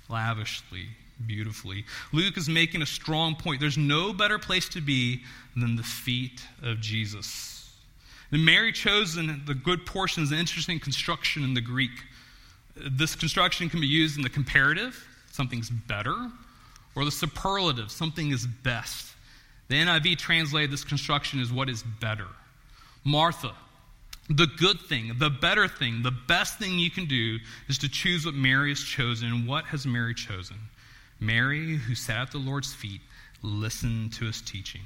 lavishly, 0.09 0.87
beautifully. 1.25 1.85
Luke 2.11 2.37
is 2.37 2.49
making 2.49 2.81
a 2.81 2.85
strong 2.85 3.35
point. 3.35 3.59
There's 3.59 3.77
no 3.77 4.13
better 4.13 4.39
place 4.39 4.69
to 4.69 4.81
be 4.81 5.21
than 5.55 5.75
the 5.75 5.83
feet 5.83 6.41
of 6.61 6.79
Jesus. 6.79 7.71
And 8.31 8.45
Mary 8.45 8.71
chosen 8.71 9.41
the 9.45 9.55
good 9.55 9.85
portion 9.85 10.23
is 10.23 10.31
an 10.31 10.37
interesting 10.37 10.79
construction 10.79 11.43
in 11.43 11.53
the 11.53 11.61
Greek. 11.61 11.91
This 12.75 13.15
construction 13.15 13.69
can 13.69 13.81
be 13.81 13.87
used 13.87 14.17
in 14.17 14.23
the 14.23 14.29
comparative, 14.29 15.05
something's 15.31 15.69
better, 15.69 16.15
or 16.95 17.05
the 17.05 17.11
superlative, 17.11 17.91
something 17.91 18.31
is 18.31 18.45
best. 18.45 19.07
The 19.67 19.75
NIV 19.75 20.17
translated 20.17 20.71
this 20.71 20.83
construction 20.83 21.39
as 21.39 21.51
what 21.51 21.69
is 21.69 21.83
better. 21.99 22.27
Martha, 23.03 23.53
the 24.29 24.47
good 24.47 24.79
thing, 24.81 25.13
the 25.17 25.29
better 25.29 25.67
thing, 25.67 26.03
the 26.03 26.11
best 26.11 26.59
thing 26.59 26.77
you 26.77 26.91
can 26.91 27.05
do 27.05 27.37
is 27.67 27.77
to 27.79 27.89
choose 27.89 28.25
what 28.25 28.35
Mary 28.35 28.69
has 28.69 28.79
chosen. 28.79 29.47
What 29.47 29.65
has 29.65 29.85
Mary 29.85 30.13
chosen? 30.13 30.57
Mary, 31.19 31.75
who 31.75 31.95
sat 31.95 32.21
at 32.21 32.31
the 32.31 32.37
Lord's 32.37 32.73
feet, 32.73 33.01
listened 33.41 34.13
to 34.13 34.25
his 34.25 34.41
teaching. 34.41 34.81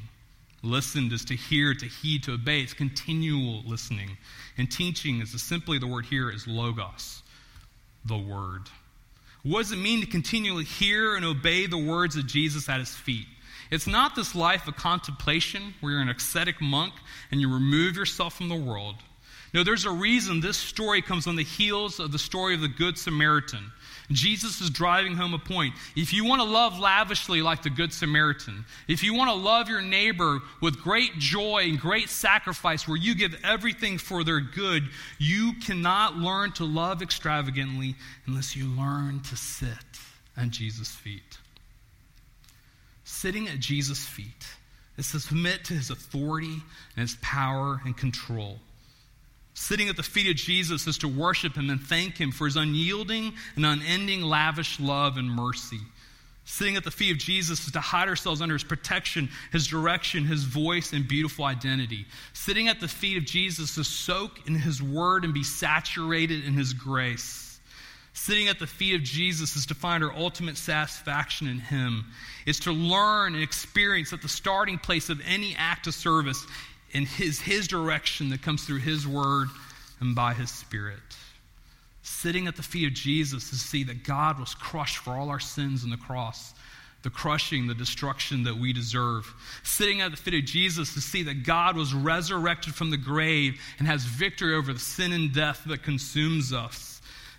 Listened 0.62 1.12
is 1.12 1.26
to 1.26 1.36
hear, 1.36 1.74
to 1.74 1.86
heed, 1.86 2.24
to 2.24 2.34
obey. 2.34 2.62
It's 2.62 2.74
continual 2.74 3.63
listening. 3.65 4.17
And 4.58 4.72
teaching 4.72 5.22
is 5.22 5.41
simply 5.41 5.78
the 5.78 5.88
word 5.88 6.06
here 6.06 6.30
is 6.30 6.48
logos 6.48 7.24
the 8.06 8.17
Word. 8.17 8.63
What 9.43 9.63
does 9.63 9.72
it 9.72 9.78
mean 9.78 10.02
to 10.02 10.08
continually 10.08 10.63
hear 10.63 11.15
and 11.15 11.26
obey 11.26 11.67
the 11.67 11.78
words 11.78 12.15
of 12.15 12.28
Jesus 12.28 12.69
at 12.69 12.80
his 12.80 12.93
feet? 12.93 13.28
It's 13.72 13.88
not 13.88 14.15
this 14.15 14.36
life 14.36 14.67
of 14.67 14.76
contemplation 14.76 15.74
where 15.82 15.93
you're 15.93 16.02
an 16.02 16.10
ascetic 16.10 16.62
monk 16.62 16.93
and 17.32 17.41
you 17.41 17.54
remove 17.54 17.96
yourself 17.96 18.36
from 18.36 18.50
the 18.50 18.56
world. 18.56 18.96
No, 19.54 19.63
there's 19.63 19.86
a 19.86 19.91
reason 19.91 20.41
this 20.41 20.58
story 20.58 21.02
comes 21.02 21.28
on 21.28 21.36
the 21.36 21.43
heels 21.43 22.00
of 22.00 22.12
the 22.12 22.19
story 22.19 22.56
of 22.56 22.62
the 22.62 22.67
Good 22.67 22.98
Samaritan. 22.98 23.72
Jesus 24.12 24.62
is 24.62 24.70
driving 24.70 25.16
home 25.16 25.34
a 25.34 25.39
point. 25.39 25.74
If 25.96 26.13
you 26.13 26.26
want 26.26 26.42
to 26.42 26.48
love 26.48 26.80
lavishly 26.80 27.42
like 27.42 27.63
the 27.63 27.70
Good 27.70 27.94
Samaritan, 27.94 28.66
if 28.88 29.04
you 29.04 29.13
want 29.13 29.30
to 29.30 29.36
love 29.36 29.70
your 29.70 29.82
neighbor 29.82 30.42
with 30.62 30.82
great 30.82 31.18
joy 31.18 31.63
and 31.70 31.80
great 31.80 32.10
sacrifice 32.10 32.88
where 32.88 32.98
you 32.98 33.16
give 33.16 33.36
everything 33.44 33.98
for 33.98 34.24
their 34.24 34.42
good, 34.42 34.84
you 35.20 35.54
cannot 35.66 36.18
learn 36.18 36.52
to 36.54 36.66
love 36.66 37.02
extravagantly 37.02 37.96
unless 38.28 38.56
you 38.56 38.68
learn 38.68 39.22
to 39.22 39.36
sit 39.36 39.70
at 40.36 40.50
Jesus' 40.50 40.92
feet. 40.92 41.38
Sitting 43.06 43.48
at 43.48 43.60
Jesus' 43.60 44.06
feet 44.06 44.48
is 44.98 45.12
to 45.12 45.20
submit 45.20 45.66
to 45.66 45.74
his 45.74 45.89
authority 45.89 46.62
and 46.96 47.02
his 47.02 47.16
power 47.22 47.82
and 47.86 47.96
control. 47.96 48.60
Sitting 49.56 49.88
at 49.88 49.96
the 49.96 50.04
feet 50.04 50.30
of 50.30 50.36
Jesus 50.36 50.88
is 50.88 50.98
to 51.00 51.08
worship 51.08 51.56
him 51.56 51.70
and 51.70 51.80
thank 51.80 52.18
him 52.18 52.32
for 52.32 52.46
his 52.46 52.56
unyielding 52.56 53.34
and 53.56 53.66
unending 53.66 54.22
lavish 54.22 54.80
love 54.80 55.18
and 55.18 55.30
mercy. 55.30 55.80
Sitting 56.46 56.76
at 56.76 56.84
the 56.84 56.92
feet 56.92 57.12
of 57.12 57.18
Jesus 57.20 57.66
is 57.66 57.72
to 57.72 57.80
hide 57.80 58.10
ourselves 58.10 58.42
under 58.42 58.56
his 58.56 58.63
protection, 58.63 59.30
his 59.52 59.68
direction, 59.68 60.26
his 60.26 60.44
voice, 60.44 60.92
and 60.92 61.08
beautiful 61.08 61.46
identity. 61.46 62.06
Sitting 62.34 62.68
at 62.68 62.82
the 62.82 62.88
feet 62.88 63.18
of 63.18 63.24
Jesus 63.24 63.70
is 63.70 63.76
to 63.76 63.84
soak 63.84 64.46
in 64.48 64.56
his 64.56 64.82
word 64.82 65.24
and 65.24 65.34
be 65.34 65.44
saturated 65.44 66.44
in 66.44 66.54
his 66.54 66.74
grace. 66.74 67.60
Sitting 68.13 68.48
at 68.48 68.60
the 68.60 68.68
feet 68.68 68.96
of 68.96 69.04
Jesus 69.04 69.56
is 69.56 69.66
to 69.68 69.74
find 69.74 70.04
our 70.04 70.13
ultimate 70.13 70.58
satisfaction 70.58 71.48
in 71.48 71.60
him. 71.60 72.06
It's 72.46 72.60
to 72.60 72.72
learn 72.72 73.34
and 73.34 73.44
experience 73.44 74.13
at 74.13 74.22
the 74.22 74.28
starting 74.28 74.78
place 74.78 75.10
of 75.10 75.22
any 75.26 75.56
act 75.58 75.88
of 75.88 75.94
service 75.94 76.46
in 76.93 77.06
his, 77.06 77.41
his 77.41 77.67
direction 77.67 78.29
that 78.29 78.41
comes 78.41 78.63
through 78.63 78.79
his 78.79 79.08
word 79.08 79.49
and 79.99 80.15
by 80.15 80.34
his 80.34 80.51
spirit. 80.51 80.99
Sitting 82.03 82.47
at 82.47 82.56
the 82.56 82.63
feet 82.63 82.88
of 82.88 82.93
Jesus 82.93 83.49
to 83.49 83.56
see 83.56 83.84
that 83.86 84.03
God 84.03 84.39
was 84.39 84.53
crushed 84.53 84.97
for 84.97 85.12
all 85.12 85.29
our 85.29 85.39
sins 85.39 85.84
on 85.84 85.89
the 85.89 85.97
cross, 85.97 86.53
the 87.01 87.10
crushing, 87.10 87.67
the 87.67 87.73
destruction 87.73 88.43
that 88.43 88.58
we 88.58 88.73
deserve. 88.73 89.34
Sitting 89.63 90.01
at 90.01 90.12
the 90.12 90.17
feet 90.17 90.43
of 90.43 90.45
Jesus 90.45 90.93
to 90.93 91.01
see 91.01 91.23
that 91.23 91.43
God 91.43 91.75
was 91.75 91.93
resurrected 91.93 92.75
from 92.75 92.91
the 92.91 92.97
grave 92.97 93.60
and 93.79 93.88
has 93.88 94.03
victory 94.03 94.56
over 94.56 94.73
the 94.73 94.79
sin 94.79 95.13
and 95.13 95.34
death 95.34 95.63
that 95.65 95.84
consumes 95.84 96.53
us 96.53 96.92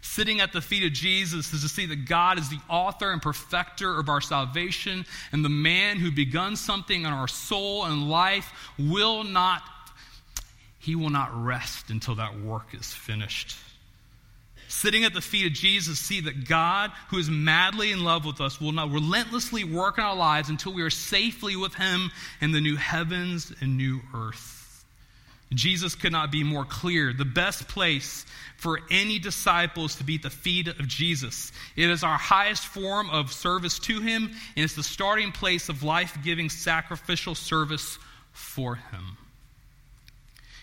Sitting 0.05 0.41
at 0.41 0.53
the 0.53 0.61
feet 0.61 0.85
of 0.85 0.93
Jesus 0.93 1.51
is 1.55 1.63
to 1.63 1.69
see 1.69 1.87
that 1.87 2.05
God 2.05 2.39
is 2.39 2.51
the 2.51 2.61
author 2.69 3.11
and 3.11 3.23
perfecter 3.23 3.99
of 3.99 4.11
our 4.11 4.21
salvation, 4.21 5.07
and 5.33 5.43
the 5.43 5.49
man 5.49 5.97
who 5.97 6.13
begun 6.13 6.57
something 6.57 7.01
in 7.01 7.07
our 7.07 7.27
soul 7.27 7.87
and 7.87 8.11
life 8.11 8.53
will 8.79 9.25
not, 9.25 9.63
he 10.79 10.95
will 10.95 11.09
not 11.09 11.31
rest 11.35 11.89
until 11.89 12.15
that 12.17 12.39
work 12.39 12.75
is 12.75 12.93
finished. 12.93 13.57
Sitting 14.69 15.05
at 15.05 15.15
the 15.15 15.23
feet 15.23 15.47
of 15.47 15.53
Jesus, 15.55 15.99
see 15.99 16.21
that 16.21 16.47
God, 16.47 16.93
who 17.09 17.17
is 17.17 17.31
madly 17.31 17.91
in 17.91 18.05
love 18.05 18.27
with 18.27 18.43
us, 18.43 18.61
will 18.61 18.73
not 18.73 18.91
relentlessly 18.91 19.65
work 19.65 19.97
in 19.97 20.05
our 20.05 20.15
lives 20.15 20.51
until 20.51 20.75
we 20.75 20.83
are 20.83 20.91
safely 20.91 21.57
with 21.57 21.75
Him 21.75 22.13
in 22.43 22.53
the 22.53 22.61
new 22.61 22.77
heavens 22.77 23.55
and 23.63 23.79
new 23.79 24.03
earth. 24.15 24.64
Jesus 25.57 25.95
could 25.95 26.13
not 26.13 26.31
be 26.31 26.43
more 26.45 26.65
clear. 26.65 27.13
The 27.13 27.25
best 27.25 27.69
place 27.69 28.27
for 28.57 28.81
any 28.91 29.19
disciples 29.19 29.97
to 29.97 30.05
be 30.05 30.17
at 30.17 30.23
the 30.23 30.31
feet 30.31 30.69
of 30.69 30.89
Jesus. 30.89 31.53
It 31.77 31.91
is 31.91 32.03
our 32.03 32.17
highest 32.17 32.67
form 32.67 33.11
of 33.11 33.33
service 33.33 33.79
to 33.81 34.01
Him, 34.01 34.31
and 34.57 34.65
it's 34.65 34.75
the 34.75 34.83
starting 34.83 35.33
place 35.33 35.69
of 35.69 35.83
life 35.83 36.17
giving 36.25 36.49
sacrificial 36.49 37.35
service 37.35 37.99
for 38.33 38.77
Him. 38.77 39.17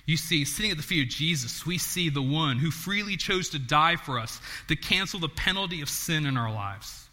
You 0.05 0.17
see, 0.17 0.45
sitting 0.45 0.71
at 0.71 0.77
the 0.77 0.83
feet 0.83 1.03
of 1.03 1.09
Jesus, 1.09 1.65
we 1.65 1.77
see 1.77 2.09
the 2.09 2.21
one 2.21 2.57
who 2.57 2.71
freely 2.71 3.17
chose 3.17 3.49
to 3.49 3.59
die 3.59 3.97
for 3.97 4.19
us 4.19 4.41
to 4.67 4.75
cancel 4.75 5.19
the 5.19 5.29
penalty 5.29 5.81
of 5.81 5.89
sin 5.89 6.25
in 6.25 6.37
our 6.37 6.51
lives. 6.51 7.07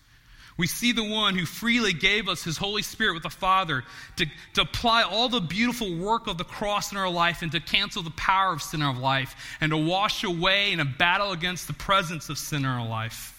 We 0.58 0.66
see 0.66 0.90
the 0.90 1.04
one 1.04 1.38
who 1.38 1.46
freely 1.46 1.92
gave 1.92 2.28
us 2.28 2.42
his 2.42 2.56
Holy 2.56 2.82
Spirit 2.82 3.14
with 3.14 3.22
the 3.22 3.30
Father 3.30 3.84
to, 4.16 4.26
to 4.54 4.62
apply 4.62 5.04
all 5.04 5.28
the 5.28 5.40
beautiful 5.40 5.94
work 5.94 6.26
of 6.26 6.36
the 6.36 6.44
cross 6.44 6.90
in 6.90 6.98
our 6.98 7.08
life 7.08 7.42
and 7.42 7.52
to 7.52 7.60
cancel 7.60 8.02
the 8.02 8.10
power 8.10 8.52
of 8.52 8.62
sin 8.62 8.80
in 8.80 8.86
our 8.86 8.98
life 8.98 9.56
and 9.60 9.70
to 9.70 9.76
wash 9.76 10.24
away 10.24 10.72
in 10.72 10.80
a 10.80 10.84
battle 10.84 11.30
against 11.30 11.68
the 11.68 11.72
presence 11.72 12.28
of 12.28 12.38
sin 12.38 12.64
in 12.64 12.64
our 12.66 12.86
life. 12.86 13.34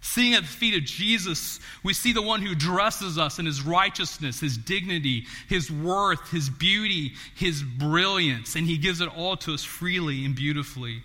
Seeing 0.00 0.34
at 0.34 0.42
the 0.42 0.48
feet 0.48 0.74
of 0.74 0.84
Jesus, 0.84 1.60
we 1.82 1.92
see 1.92 2.14
the 2.14 2.22
one 2.22 2.40
who 2.40 2.54
dresses 2.54 3.18
us 3.18 3.38
in 3.38 3.44
his 3.44 3.60
righteousness, 3.60 4.40
his 4.40 4.56
dignity, 4.56 5.26
his 5.48 5.70
worth, 5.70 6.30
his 6.30 6.48
beauty, 6.48 7.12
his 7.34 7.62
brilliance, 7.62 8.54
and 8.54 8.66
he 8.66 8.78
gives 8.78 9.02
it 9.02 9.14
all 9.14 9.36
to 9.38 9.52
us 9.52 9.64
freely 9.64 10.24
and 10.24 10.34
beautifully. 10.34 11.02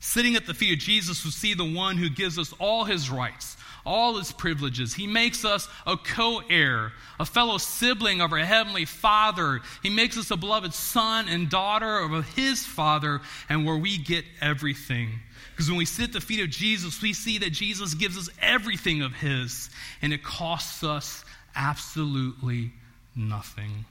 Sitting 0.00 0.36
at 0.36 0.46
the 0.46 0.54
feet 0.54 0.74
of 0.74 0.78
Jesus, 0.78 1.24
we 1.24 1.32
see 1.32 1.54
the 1.54 1.64
one 1.64 1.96
who 1.96 2.08
gives 2.08 2.38
us 2.38 2.52
all 2.60 2.84
his 2.84 3.10
rights, 3.10 3.56
all 3.88 4.18
his 4.18 4.30
privileges. 4.30 4.94
He 4.94 5.06
makes 5.06 5.44
us 5.44 5.66
a 5.86 5.96
co 5.96 6.42
heir, 6.50 6.92
a 7.18 7.24
fellow 7.24 7.58
sibling 7.58 8.20
of 8.20 8.32
our 8.32 8.38
Heavenly 8.38 8.84
Father. 8.84 9.60
He 9.82 9.90
makes 9.90 10.18
us 10.18 10.30
a 10.30 10.36
beloved 10.36 10.74
son 10.74 11.26
and 11.28 11.48
daughter 11.48 11.98
of 11.98 12.24
his 12.34 12.64
Father, 12.64 13.20
and 13.48 13.64
where 13.64 13.76
we 13.76 13.96
get 13.98 14.24
everything. 14.40 15.20
Because 15.50 15.70
when 15.70 15.78
we 15.78 15.86
sit 15.86 16.08
at 16.08 16.12
the 16.12 16.20
feet 16.20 16.40
of 16.40 16.50
Jesus, 16.50 17.02
we 17.02 17.12
see 17.12 17.38
that 17.38 17.50
Jesus 17.50 17.94
gives 17.94 18.16
us 18.16 18.28
everything 18.40 19.02
of 19.02 19.14
his, 19.14 19.70
and 20.02 20.12
it 20.12 20.22
costs 20.22 20.84
us 20.84 21.24
absolutely 21.56 22.70
nothing. 23.16 23.84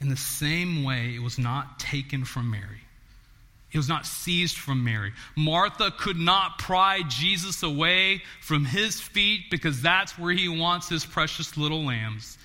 In 0.00 0.08
the 0.08 0.16
same 0.16 0.84
way, 0.84 1.14
it 1.14 1.22
was 1.22 1.38
not 1.38 1.78
taken 1.78 2.24
from 2.24 2.50
Mary. 2.50 2.85
It 3.72 3.78
was 3.78 3.88
not 3.88 4.06
seized 4.06 4.56
from 4.56 4.84
Mary. 4.84 5.12
Martha 5.36 5.90
could 5.90 6.16
not 6.16 6.58
pry 6.58 7.02
Jesus 7.08 7.62
away 7.62 8.22
from 8.40 8.64
his 8.64 9.00
feet 9.00 9.50
because 9.50 9.82
that's 9.82 10.18
where 10.18 10.32
he 10.32 10.48
wants 10.48 10.88
his 10.88 11.04
precious 11.04 11.56
little 11.56 11.84
lambs. 11.84 12.38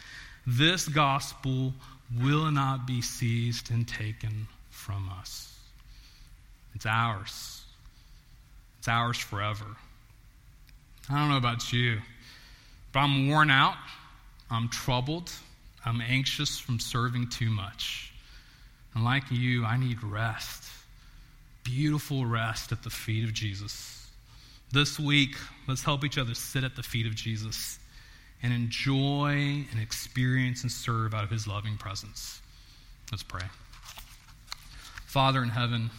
This 0.48 0.88
gospel 0.88 1.74
will 2.20 2.52
not 2.52 2.88
be 2.88 3.02
seized 3.02 3.70
and 3.72 3.88
taken 3.88 4.48
from 4.72 5.10
us. 5.20 5.56
It's 6.74 6.86
ours. 6.86 7.62
It's 8.80 8.88
ours 8.88 9.18
forever. 9.18 9.66
I 11.10 11.20
don't 11.20 11.30
know 11.30 11.38
about 11.38 11.72
you, 11.72 12.00
but 12.92 13.02
I'm 13.02 13.30
worn 13.30 13.52
out. 13.52 13.78
I'm 14.50 14.70
troubled. 14.70 15.32
I'm 15.86 16.02
anxious 16.02 16.58
from 16.58 16.80
serving 16.80 17.30
too 17.30 17.50
much. 17.50 18.12
And 18.96 19.06
like 19.06 19.24
you, 19.30 19.64
I 19.66 19.78
need 19.78 20.04
rest 20.04 20.64
beautiful 21.64 22.26
rest 22.26 22.72
at 22.72 22.84
the 22.84 22.90
feet 22.90 23.24
of 23.24 23.34
Jesus. 23.34 24.08
This 24.72 25.00
week, 25.00 25.36
let's 25.68 25.84
help 25.84 26.04
each 26.06 26.18
other 26.18 26.34
sit 26.34 26.64
at 26.64 26.76
the 26.76 26.84
feet 26.84 27.06
of 27.06 27.16
Jesus 27.16 27.80
and 28.44 28.54
enjoy 28.54 29.66
and 29.72 29.80
experience 29.82 30.64
and 30.64 30.72
serve 30.72 31.14
out 31.14 31.24
of 31.24 31.30
his 31.30 31.48
loving 31.48 31.78
presence. 31.78 32.42
Let's 33.12 33.24
pray. 33.24 33.46
Father 35.06 35.44
in 35.44 35.50
heaven, 35.50 35.90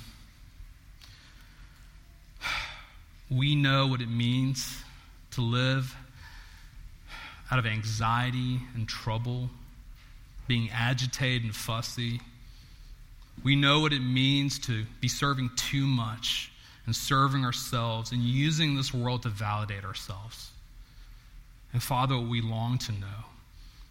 we 3.31 3.55
know 3.55 3.87
what 3.87 4.01
it 4.01 4.09
means 4.09 4.83
to 5.33 5.43
live 5.43 5.95
out 7.51 7.59
of 7.59 7.67
anxiety 7.67 8.61
and 8.75 8.89
trouble, 8.89 9.51
being 10.49 10.71
agitated 10.71 11.45
and 11.45 11.55
fussy 11.55 12.21
we 13.45 13.57
know 13.57 13.81
what 13.81 13.93
it 13.93 14.01
means 14.01 14.59
to 14.61 14.85
be 15.01 15.09
serving 15.09 15.51
too 15.57 15.87
much 15.87 16.53
and 16.87 16.95
serving 16.95 17.45
ourselves 17.45 18.13
and 18.13 18.23
using 18.23 18.77
this 18.77 18.93
world 18.93 19.23
to 19.23 19.29
validate 19.29 19.85
ourselves. 19.85 20.51
And 21.73 21.83
Father, 21.83 22.17
what 22.17 22.29
we 22.29 22.41
long 22.41 22.79
to 22.79 22.93
know 22.93 23.25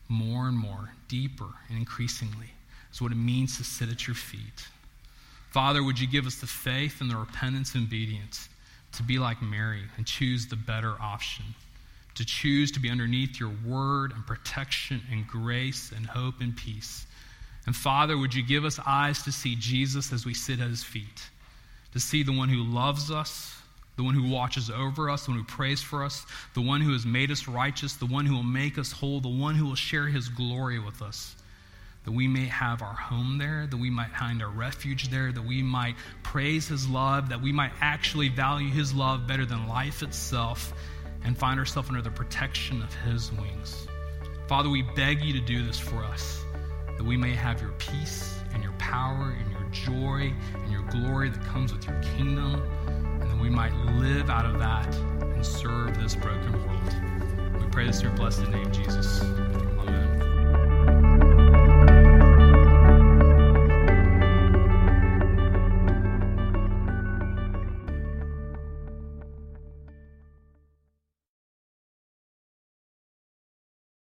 more 0.07 0.47
and 0.47 0.57
more, 0.57 0.91
deeper 1.07 1.47
and 1.69 1.77
increasingly, 1.77 2.51
is 2.93 3.01
what 3.01 3.11
it 3.11 3.15
means 3.15 3.57
to 3.57 3.63
sit 3.63 3.89
at 3.89 4.07
your 4.07 4.15
feet. 4.15 4.67
Father, 5.51 5.83
would 5.83 5.99
you 5.99 6.07
give 6.07 6.27
us 6.27 6.35
the 6.35 6.47
faith 6.47 7.01
and 7.01 7.09
the 7.09 7.15
repentance 7.15 7.75
and 7.75 7.87
obedience 7.87 8.49
to 8.93 9.03
be 9.03 9.17
like 9.17 9.41
Mary 9.41 9.83
and 9.97 10.05
choose 10.05 10.47
the 10.47 10.55
better 10.55 10.95
option? 11.01 11.45
To 12.15 12.25
choose 12.25 12.71
to 12.73 12.79
be 12.79 12.89
underneath 12.89 13.39
your 13.39 13.53
word 13.65 14.11
and 14.11 14.25
protection 14.27 15.01
and 15.11 15.25
grace 15.27 15.91
and 15.95 16.05
hope 16.05 16.41
and 16.41 16.55
peace 16.55 17.05
and 17.65 17.75
Father, 17.75 18.17
would 18.17 18.33
you 18.33 18.43
give 18.43 18.65
us 18.65 18.79
eyes 18.85 19.21
to 19.23 19.31
see 19.31 19.55
Jesus 19.55 20.11
as 20.11 20.25
we 20.25 20.33
sit 20.33 20.59
at 20.59 20.69
his 20.69 20.83
feet, 20.83 21.29
to 21.93 21.99
see 21.99 22.23
the 22.23 22.31
one 22.31 22.49
who 22.49 22.63
loves 22.63 23.11
us, 23.11 23.55
the 23.97 24.03
one 24.03 24.15
who 24.15 24.29
watches 24.29 24.69
over 24.69 25.09
us, 25.09 25.25
the 25.25 25.31
one 25.31 25.39
who 25.39 25.45
prays 25.45 25.81
for 25.81 26.03
us, 26.03 26.25
the 26.55 26.61
one 26.61 26.81
who 26.81 26.93
has 26.93 27.05
made 27.05 27.29
us 27.29 27.47
righteous, 27.47 27.95
the 27.95 28.05
one 28.05 28.25
who 28.25 28.33
will 28.33 28.43
make 28.43 28.77
us 28.77 28.91
whole, 28.91 29.19
the 29.19 29.29
one 29.29 29.55
who 29.55 29.65
will 29.65 29.75
share 29.75 30.07
his 30.07 30.27
glory 30.29 30.79
with 30.79 31.01
us. 31.01 31.35
That 32.05 32.11
we 32.11 32.27
may 32.27 32.45
have 32.45 32.81
our 32.81 32.95
home 32.95 33.37
there, 33.37 33.67
that 33.69 33.77
we 33.77 33.91
might 33.91 34.09
find 34.17 34.41
our 34.41 34.49
refuge 34.49 35.09
there, 35.09 35.31
that 35.31 35.45
we 35.45 35.61
might 35.61 35.95
praise 36.23 36.67
his 36.67 36.89
love, 36.89 37.29
that 37.29 37.41
we 37.41 37.51
might 37.51 37.73
actually 37.79 38.29
value 38.29 38.71
his 38.71 38.91
love 38.91 39.27
better 39.27 39.45
than 39.45 39.67
life 39.67 40.01
itself, 40.01 40.73
and 41.23 41.37
find 41.37 41.59
ourselves 41.59 41.89
under 41.89 42.01
the 42.01 42.09
protection 42.09 42.81
of 42.81 42.91
his 42.95 43.31
wings. 43.33 43.85
Father, 44.47 44.69
we 44.69 44.81
beg 44.81 45.21
you 45.21 45.33
to 45.33 45.41
do 45.41 45.63
this 45.63 45.77
for 45.77 46.03
us 46.03 46.40
that 47.01 47.07
we 47.07 47.17
may 47.17 47.33
have 47.33 47.59
your 47.59 47.71
peace 47.79 48.37
and 48.53 48.61
your 48.61 48.73
power 48.73 49.35
and 49.39 49.51
your 49.51 49.63
joy 49.71 50.31
and 50.53 50.71
your 50.71 50.83
glory 50.83 51.31
that 51.31 51.43
comes 51.45 51.73
with 51.73 51.87
your 51.87 51.99
kingdom, 52.15 52.61
and 52.85 53.23
that 53.23 53.39
we 53.39 53.49
might 53.49 53.73
live 53.95 54.29
out 54.29 54.45
of 54.45 54.59
that 54.59 54.95
and 54.95 55.43
serve 55.43 55.99
this 55.99 56.13
broken 56.13 56.51
world. 56.51 57.59
We 57.59 57.67
pray 57.71 57.87
this 57.87 58.01
in 58.01 58.09
your 58.09 58.15
blessed 58.15 58.47
name, 58.49 58.71
Jesus. 58.71 59.19